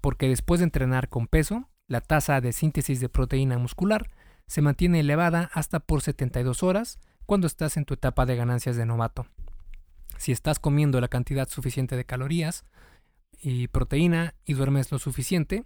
porque 0.00 0.28
después 0.28 0.60
de 0.60 0.64
entrenar 0.64 1.08
con 1.08 1.26
peso, 1.26 1.68
la 1.86 2.00
tasa 2.00 2.40
de 2.40 2.52
síntesis 2.52 3.00
de 3.00 3.08
proteína 3.08 3.58
muscular 3.58 4.10
se 4.46 4.62
mantiene 4.62 5.00
elevada 5.00 5.50
hasta 5.52 5.80
por 5.80 6.02
72 6.02 6.62
horas 6.62 6.98
cuando 7.26 7.46
estás 7.46 7.76
en 7.76 7.84
tu 7.84 7.94
etapa 7.94 8.26
de 8.26 8.36
ganancias 8.36 8.76
de 8.76 8.86
novato. 8.86 9.26
Si 10.16 10.32
estás 10.32 10.58
comiendo 10.58 11.00
la 11.00 11.08
cantidad 11.08 11.48
suficiente 11.48 11.96
de 11.96 12.04
calorías 12.04 12.64
y 13.40 13.68
proteína 13.68 14.34
y 14.44 14.54
duermes 14.54 14.90
lo 14.92 14.98
suficiente, 14.98 15.64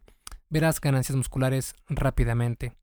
verás 0.49 0.81
ganancias 0.81 1.17
musculares 1.17 1.75
rápidamente. 1.89 2.77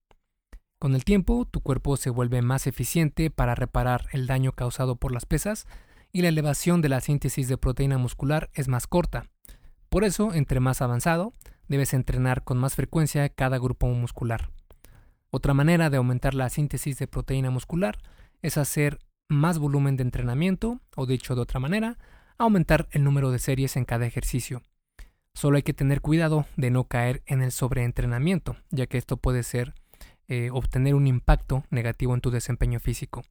Con 0.79 0.95
el 0.95 1.05
tiempo, 1.05 1.45
tu 1.45 1.61
cuerpo 1.61 1.95
se 1.95 2.09
vuelve 2.09 2.41
más 2.41 2.65
eficiente 2.65 3.29
para 3.29 3.53
reparar 3.53 4.07
el 4.11 4.25
daño 4.25 4.53
causado 4.53 4.95
por 4.95 5.11
las 5.11 5.25
pesas 5.25 5.67
y 6.11 6.23
la 6.23 6.29
elevación 6.29 6.81
de 6.81 6.89
la 6.89 7.01
síntesis 7.01 7.47
de 7.47 7.57
proteína 7.57 7.97
muscular 7.97 8.49
es 8.53 8.67
más 8.67 8.87
corta, 8.87 9.29
por 9.91 10.05
eso, 10.05 10.33
entre 10.33 10.61
más 10.61 10.81
avanzado, 10.81 11.33
debes 11.67 11.93
entrenar 11.93 12.45
con 12.45 12.57
más 12.57 12.75
frecuencia 12.75 13.27
cada 13.27 13.57
grupo 13.57 13.87
muscular. 13.87 14.49
Otra 15.31 15.53
manera 15.53 15.89
de 15.89 15.97
aumentar 15.97 16.33
la 16.33 16.49
síntesis 16.49 16.97
de 16.97 17.07
proteína 17.07 17.51
muscular 17.51 17.97
es 18.41 18.57
hacer 18.57 18.99
más 19.27 19.59
volumen 19.59 19.97
de 19.97 20.03
entrenamiento, 20.03 20.79
o 20.95 21.05
dicho 21.05 21.35
de 21.35 21.41
otra 21.41 21.59
manera, 21.59 21.97
aumentar 22.37 22.87
el 22.91 23.03
número 23.03 23.31
de 23.31 23.39
series 23.39 23.75
en 23.75 23.83
cada 23.83 24.05
ejercicio. 24.05 24.61
Solo 25.33 25.57
hay 25.57 25.63
que 25.63 25.73
tener 25.73 25.99
cuidado 25.99 26.45
de 26.55 26.71
no 26.71 26.85
caer 26.85 27.21
en 27.25 27.41
el 27.41 27.51
sobreentrenamiento, 27.51 28.55
ya 28.69 28.87
que 28.87 28.97
esto 28.97 29.17
puede 29.17 29.43
ser 29.43 29.73
eh, 30.29 30.51
obtener 30.53 30.95
un 30.95 31.05
impacto 31.05 31.65
negativo 31.69 32.13
en 32.13 32.21
tu 32.21 32.31
desempeño 32.31 32.79
físico. 32.79 33.23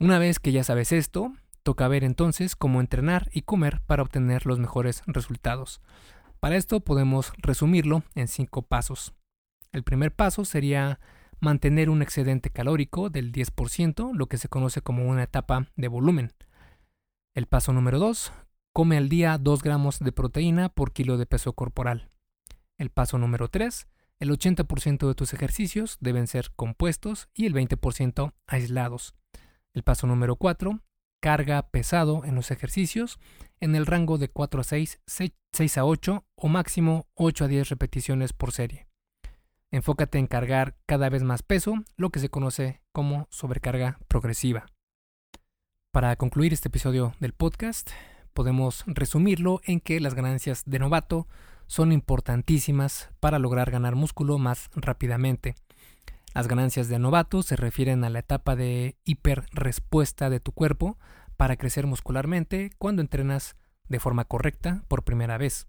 Una 0.00 0.18
vez 0.18 0.40
que 0.40 0.50
ya 0.50 0.64
sabes 0.64 0.90
esto, 0.90 1.32
Toca 1.62 1.86
ver 1.88 2.02
entonces 2.02 2.56
cómo 2.56 2.80
entrenar 2.80 3.28
y 3.32 3.42
comer 3.42 3.80
para 3.86 4.02
obtener 4.02 4.46
los 4.46 4.58
mejores 4.58 5.02
resultados. 5.06 5.80
Para 6.40 6.56
esto 6.56 6.80
podemos 6.80 7.32
resumirlo 7.38 8.02
en 8.14 8.26
cinco 8.26 8.62
pasos. 8.62 9.14
El 9.70 9.84
primer 9.84 10.12
paso 10.12 10.44
sería 10.44 10.98
mantener 11.38 11.88
un 11.88 12.02
excedente 12.02 12.50
calórico 12.50 13.10
del 13.10 13.32
10%, 13.32 14.12
lo 14.12 14.26
que 14.26 14.38
se 14.38 14.48
conoce 14.48 14.82
como 14.82 15.08
una 15.08 15.22
etapa 15.22 15.68
de 15.76 15.88
volumen. 15.88 16.32
El 17.34 17.46
paso 17.46 17.72
número 17.72 17.98
2, 17.98 18.32
come 18.72 18.96
al 18.96 19.08
día 19.08 19.38
2 19.38 19.62
gramos 19.62 19.98
de 20.00 20.12
proteína 20.12 20.68
por 20.68 20.92
kilo 20.92 21.16
de 21.16 21.26
peso 21.26 21.52
corporal. 21.52 22.10
El 22.76 22.90
paso 22.90 23.18
número 23.18 23.48
3, 23.48 23.86
el 24.18 24.30
80% 24.30 25.08
de 25.08 25.14
tus 25.14 25.32
ejercicios 25.32 25.96
deben 26.00 26.26
ser 26.26 26.52
compuestos 26.54 27.28
y 27.34 27.46
el 27.46 27.54
20% 27.54 28.32
aislados. 28.46 29.14
El 29.74 29.82
paso 29.82 30.06
número 30.06 30.36
4, 30.36 30.80
carga 31.22 31.62
pesado 31.70 32.24
en 32.24 32.34
los 32.34 32.50
ejercicios 32.50 33.20
en 33.60 33.76
el 33.76 33.86
rango 33.86 34.18
de 34.18 34.28
4 34.28 34.60
a 34.60 34.64
6, 34.64 35.00
6 35.52 35.78
a 35.78 35.84
8 35.84 36.24
o 36.34 36.48
máximo 36.48 37.06
8 37.14 37.44
a 37.44 37.48
10 37.48 37.68
repeticiones 37.68 38.32
por 38.32 38.50
serie. 38.50 38.88
Enfócate 39.70 40.18
en 40.18 40.26
cargar 40.26 40.76
cada 40.84 41.08
vez 41.08 41.22
más 41.22 41.44
peso, 41.44 41.76
lo 41.96 42.10
que 42.10 42.18
se 42.18 42.28
conoce 42.28 42.82
como 42.90 43.28
sobrecarga 43.30 44.00
progresiva. 44.08 44.66
Para 45.92 46.16
concluir 46.16 46.52
este 46.52 46.68
episodio 46.68 47.14
del 47.20 47.34
podcast, 47.34 47.90
podemos 48.34 48.82
resumirlo 48.86 49.60
en 49.64 49.78
que 49.78 50.00
las 50.00 50.14
ganancias 50.14 50.64
de 50.66 50.80
novato 50.80 51.28
son 51.68 51.92
importantísimas 51.92 53.10
para 53.20 53.38
lograr 53.38 53.70
ganar 53.70 53.94
músculo 53.94 54.38
más 54.38 54.70
rápidamente. 54.74 55.54
Las 56.34 56.48
ganancias 56.48 56.88
de 56.88 56.98
novato 56.98 57.42
se 57.42 57.56
refieren 57.56 58.04
a 58.04 58.10
la 58.10 58.20
etapa 58.20 58.56
de 58.56 58.96
hiperrespuesta 59.04 60.30
de 60.30 60.40
tu 60.40 60.52
cuerpo 60.52 60.98
para 61.36 61.56
crecer 61.56 61.86
muscularmente 61.86 62.70
cuando 62.78 63.02
entrenas 63.02 63.56
de 63.88 64.00
forma 64.00 64.24
correcta 64.24 64.84
por 64.88 65.04
primera 65.04 65.36
vez. 65.36 65.66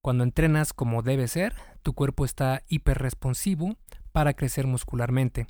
Cuando 0.00 0.24
entrenas 0.24 0.72
como 0.72 1.02
debe 1.02 1.28
ser, 1.28 1.54
tu 1.82 1.92
cuerpo 1.92 2.24
está 2.24 2.62
hiperresponsivo 2.68 3.76
para 4.12 4.34
crecer 4.34 4.66
muscularmente. 4.66 5.46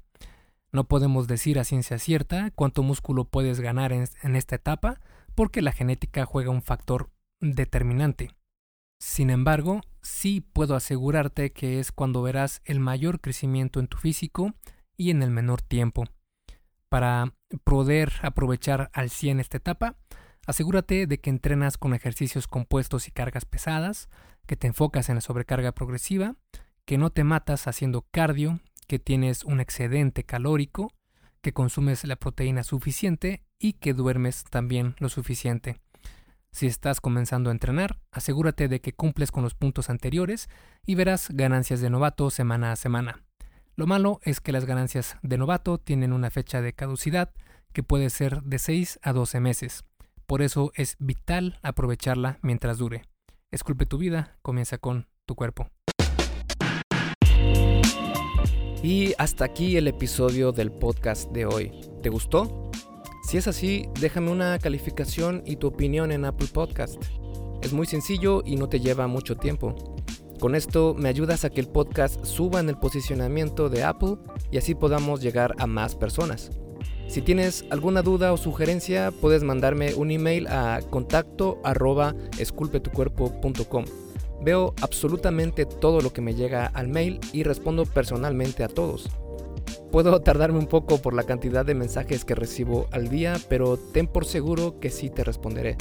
No 0.73 0.85
podemos 0.85 1.27
decir 1.27 1.59
a 1.59 1.65
ciencia 1.65 1.99
cierta 1.99 2.51
cuánto 2.55 2.83
músculo 2.83 3.25
puedes 3.25 3.61
ganar 3.61 3.93
en, 3.93 4.37
esta 4.37 4.57
etapa 4.57 5.01
porque 5.35 5.63
la 5.63 5.73
genética 5.73 6.27
juega 6.27 6.51
un 6.51 6.63
factor 6.63 7.11
determinante. 7.41 8.31
Sin 8.99 9.31
embargo, 9.31 9.83
sí 10.03 10.41
puedo 10.41 10.75
asegurarte 10.75 11.53
que 11.53 11.81
es 11.81 11.93
cuando 11.93 12.23
verás 12.23 12.63
el 12.65 12.81
mayor 12.81 13.21
crecimiento 13.21 13.81
en 13.81 13.89
tu 13.89 13.99
físico 13.99 14.55
y 14.97 15.11
en 15.11 15.23
el 15.23 15.31
menor 15.31 15.63
tiempo. 15.63 16.05
Para 16.89 17.35
poder 17.65 18.13
aprovechar 18.23 18.91
al 18.95 19.11
100 19.11 19.41
esta 19.41 19.59
etapa, 19.59 19.97
asegúrate 20.47 21.07
de 21.07 21.21
que 21.21 21.31
entrenas 21.31 21.77
con 21.77 21.95
ejercicios 21.95 22.49
compuestos 22.49 23.09
y 23.09 23.11
cargas 23.11 23.45
pesadas, 23.45 24.09
que 24.47 24.57
te 24.57 24.69
enfocas 24.69 25.09
en 25.09 25.17
la 25.17 25.21
sobrecarga 25.21 25.73
progresiva, 25.73 26.37
que 26.85 26.99
no 26.99 27.11
te 27.11 27.25
matas 27.25 27.67
haciendo 27.67 28.07
cardio, 28.11 28.61
que 28.87 28.99
tienes 28.99 29.45
un 29.45 29.61
excedente 29.61 30.25
calórico, 30.25 30.93
que 31.43 31.53
consumes 31.53 32.05
la 32.05 32.17
proteína 32.17 32.63
suficiente 32.63 33.45
y 33.59 33.75
que 33.75 33.93
duermes 33.93 34.45
también 34.45 34.95
lo 34.99 35.09
suficiente. 35.09 35.81
Si 36.57 36.67
estás 36.67 37.03
comenzando 37.03 37.51
a 37.51 37.53
entrenar, 37.53 37.99
asegúrate 38.13 38.67
de 38.69 38.81
que 38.81 38.95
cumples 38.95 39.31
con 39.31 39.43
los 39.43 39.53
puntos 39.53 39.91
anteriores 39.91 40.49
y 40.87 40.95
verás 40.95 41.29
ganancias 41.29 41.83
de 41.83 41.91
novato 41.91 42.31
semana 42.31 42.73
a 42.73 42.77
semana. 42.77 43.23
Lo 43.75 43.87
malo 43.87 44.21
es 44.23 44.41
que 44.41 44.53
las 44.53 44.65
ganancias 44.65 45.19
de 45.21 45.37
novato 45.37 45.77
tienen 45.77 46.15
una 46.15 46.31
fecha 46.31 46.63
de 46.63 46.73
caducidad 46.73 47.35
que 47.75 47.83
puede 47.83 48.09
ser 48.09 48.43
de 48.43 48.59
6 48.59 49.01
a 49.03 49.13
12 49.13 49.39
meses. 49.39 49.85
Por 50.25 50.41
eso 50.41 50.73
es 50.77 50.97
vital 50.99 51.59
aprovecharla 51.63 52.39
mientras 52.41 52.79
dure. 52.79 53.03
Esculpe 53.51 53.85
tu 53.85 53.99
vida, 53.99 54.39
comienza 54.41 54.79
con 54.79 55.09
tu 55.27 55.35
cuerpo. 55.35 55.69
Y 58.83 59.13
hasta 59.19 59.45
aquí 59.45 59.77
el 59.77 59.89
episodio 59.89 60.53
del 60.53 60.73
podcast 60.73 61.31
de 61.33 61.45
hoy. 61.45 61.71
¿Te 62.03 62.09
gustó? 62.09 62.71
Si 63.27 63.37
es 63.37 63.49
así, 63.49 63.89
déjame 64.01 64.31
una 64.31 64.57
calificación 64.61 65.43
y 65.45 65.57
tu 65.57 65.67
opinión 65.67 66.13
en 66.13 66.25
Apple 66.25 66.47
Podcast. 66.53 67.03
Es 67.61 67.73
muy 67.73 67.85
sencillo 67.85 68.45
y 68.47 68.55
no 68.55 68.69
te 68.69 68.79
lleva 68.79 69.09
mucho 69.09 69.37
tiempo. 69.37 69.75
Con 70.39 70.55
esto 70.55 70.95
me 70.95 71.09
ayudas 71.09 71.45
a 71.45 71.51
que 71.51 71.61
el 71.61 71.67
podcast 71.67 72.25
suba 72.25 72.61
en 72.61 72.69
el 72.69 72.79
posicionamiento 72.79 73.69
de 73.69 73.83
Apple 73.83 74.19
y 74.53 74.59
así 74.59 74.77
podamos 74.77 75.23
llegar 75.23 75.57
a 75.59 75.67
más 75.67 75.97
personas. 75.97 76.51
Si 77.09 77.21
tienes 77.21 77.65
alguna 77.71 78.03
duda 78.03 78.33
o 78.33 78.37
sugerencia, 78.37 79.11
puedes 79.11 79.43
mandarme 79.43 79.95
un 79.95 80.13
email 80.13 80.47
a 80.47 80.81
contacto. 80.89 81.61
Veo 84.41 84.75
absolutamente 84.81 85.67
todo 85.67 86.01
lo 86.01 86.13
que 86.13 86.21
me 86.21 86.37
llega 86.37 86.67
al 86.67 86.87
mail 86.87 87.19
y 87.33 87.43
respondo 87.43 87.87
personalmente 87.87 88.63
a 88.63 88.69
todos. 88.69 89.11
Puedo 89.91 90.21
tardarme 90.21 90.59
un 90.59 90.67
poco 90.67 90.99
por 90.99 91.15
la 91.15 91.25
cantidad 91.25 91.65
de 91.65 91.75
mensajes 91.75 92.25
que 92.25 92.35
recibo 92.35 92.87
al 92.91 93.09
día, 93.09 93.37
pero 93.49 93.77
ten 93.77 94.07
por 94.07 94.25
seguro 94.25 94.79
que 94.81 94.91
sí 94.91 95.11
te 95.11 95.25
responderé. 95.25 95.77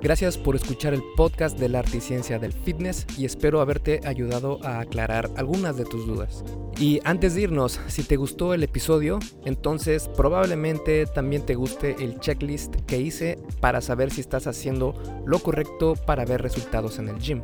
Gracias 0.00 0.38
por 0.38 0.54
escuchar 0.54 0.94
el 0.94 1.02
podcast 1.16 1.58
de 1.58 1.68
la 1.68 1.80
arte 1.80 1.96
y 1.96 2.00
ciencia 2.00 2.38
del 2.38 2.52
fitness 2.52 3.04
y 3.18 3.24
espero 3.24 3.60
haberte 3.60 4.00
ayudado 4.04 4.64
a 4.64 4.78
aclarar 4.78 5.28
algunas 5.36 5.76
de 5.76 5.84
tus 5.84 6.06
dudas. 6.06 6.44
Y 6.78 7.00
antes 7.02 7.34
de 7.34 7.42
irnos, 7.42 7.80
si 7.88 8.04
te 8.04 8.14
gustó 8.14 8.54
el 8.54 8.62
episodio, 8.62 9.18
entonces 9.44 10.08
probablemente 10.08 11.06
también 11.06 11.44
te 11.44 11.56
guste 11.56 11.96
el 11.98 12.20
checklist 12.20 12.76
que 12.86 13.00
hice 13.00 13.40
para 13.60 13.80
saber 13.80 14.12
si 14.12 14.20
estás 14.20 14.46
haciendo 14.46 14.94
lo 15.26 15.40
correcto 15.40 15.94
para 16.06 16.24
ver 16.24 16.42
resultados 16.42 17.00
en 17.00 17.08
el 17.08 17.18
gym. 17.18 17.42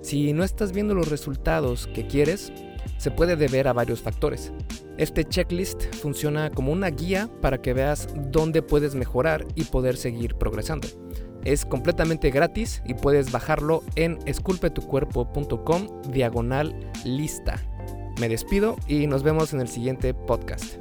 Si 0.00 0.32
no 0.32 0.42
estás 0.42 0.72
viendo 0.72 0.94
los 0.94 1.10
resultados 1.10 1.86
que 1.86 2.06
quieres, 2.06 2.50
se 2.98 3.10
puede 3.10 3.36
deber 3.36 3.68
a 3.68 3.72
varios 3.72 4.00
factores. 4.00 4.52
Este 4.96 5.24
checklist 5.24 5.94
funciona 5.96 6.50
como 6.50 6.72
una 6.72 6.90
guía 6.90 7.28
para 7.40 7.62
que 7.62 7.72
veas 7.72 8.08
dónde 8.30 8.62
puedes 8.62 8.94
mejorar 8.94 9.46
y 9.54 9.64
poder 9.64 9.96
seguir 9.96 10.34
progresando. 10.34 10.88
Es 11.44 11.64
completamente 11.64 12.30
gratis 12.30 12.82
y 12.84 12.94
puedes 12.94 13.32
bajarlo 13.32 13.82
en 13.96 14.18
esculpetucuerpo.com 14.26 16.02
diagonal 16.10 16.74
lista. 17.04 17.56
Me 18.20 18.28
despido 18.28 18.76
y 18.86 19.06
nos 19.06 19.22
vemos 19.22 19.54
en 19.54 19.60
el 19.60 19.68
siguiente 19.68 20.12
podcast. 20.12 20.76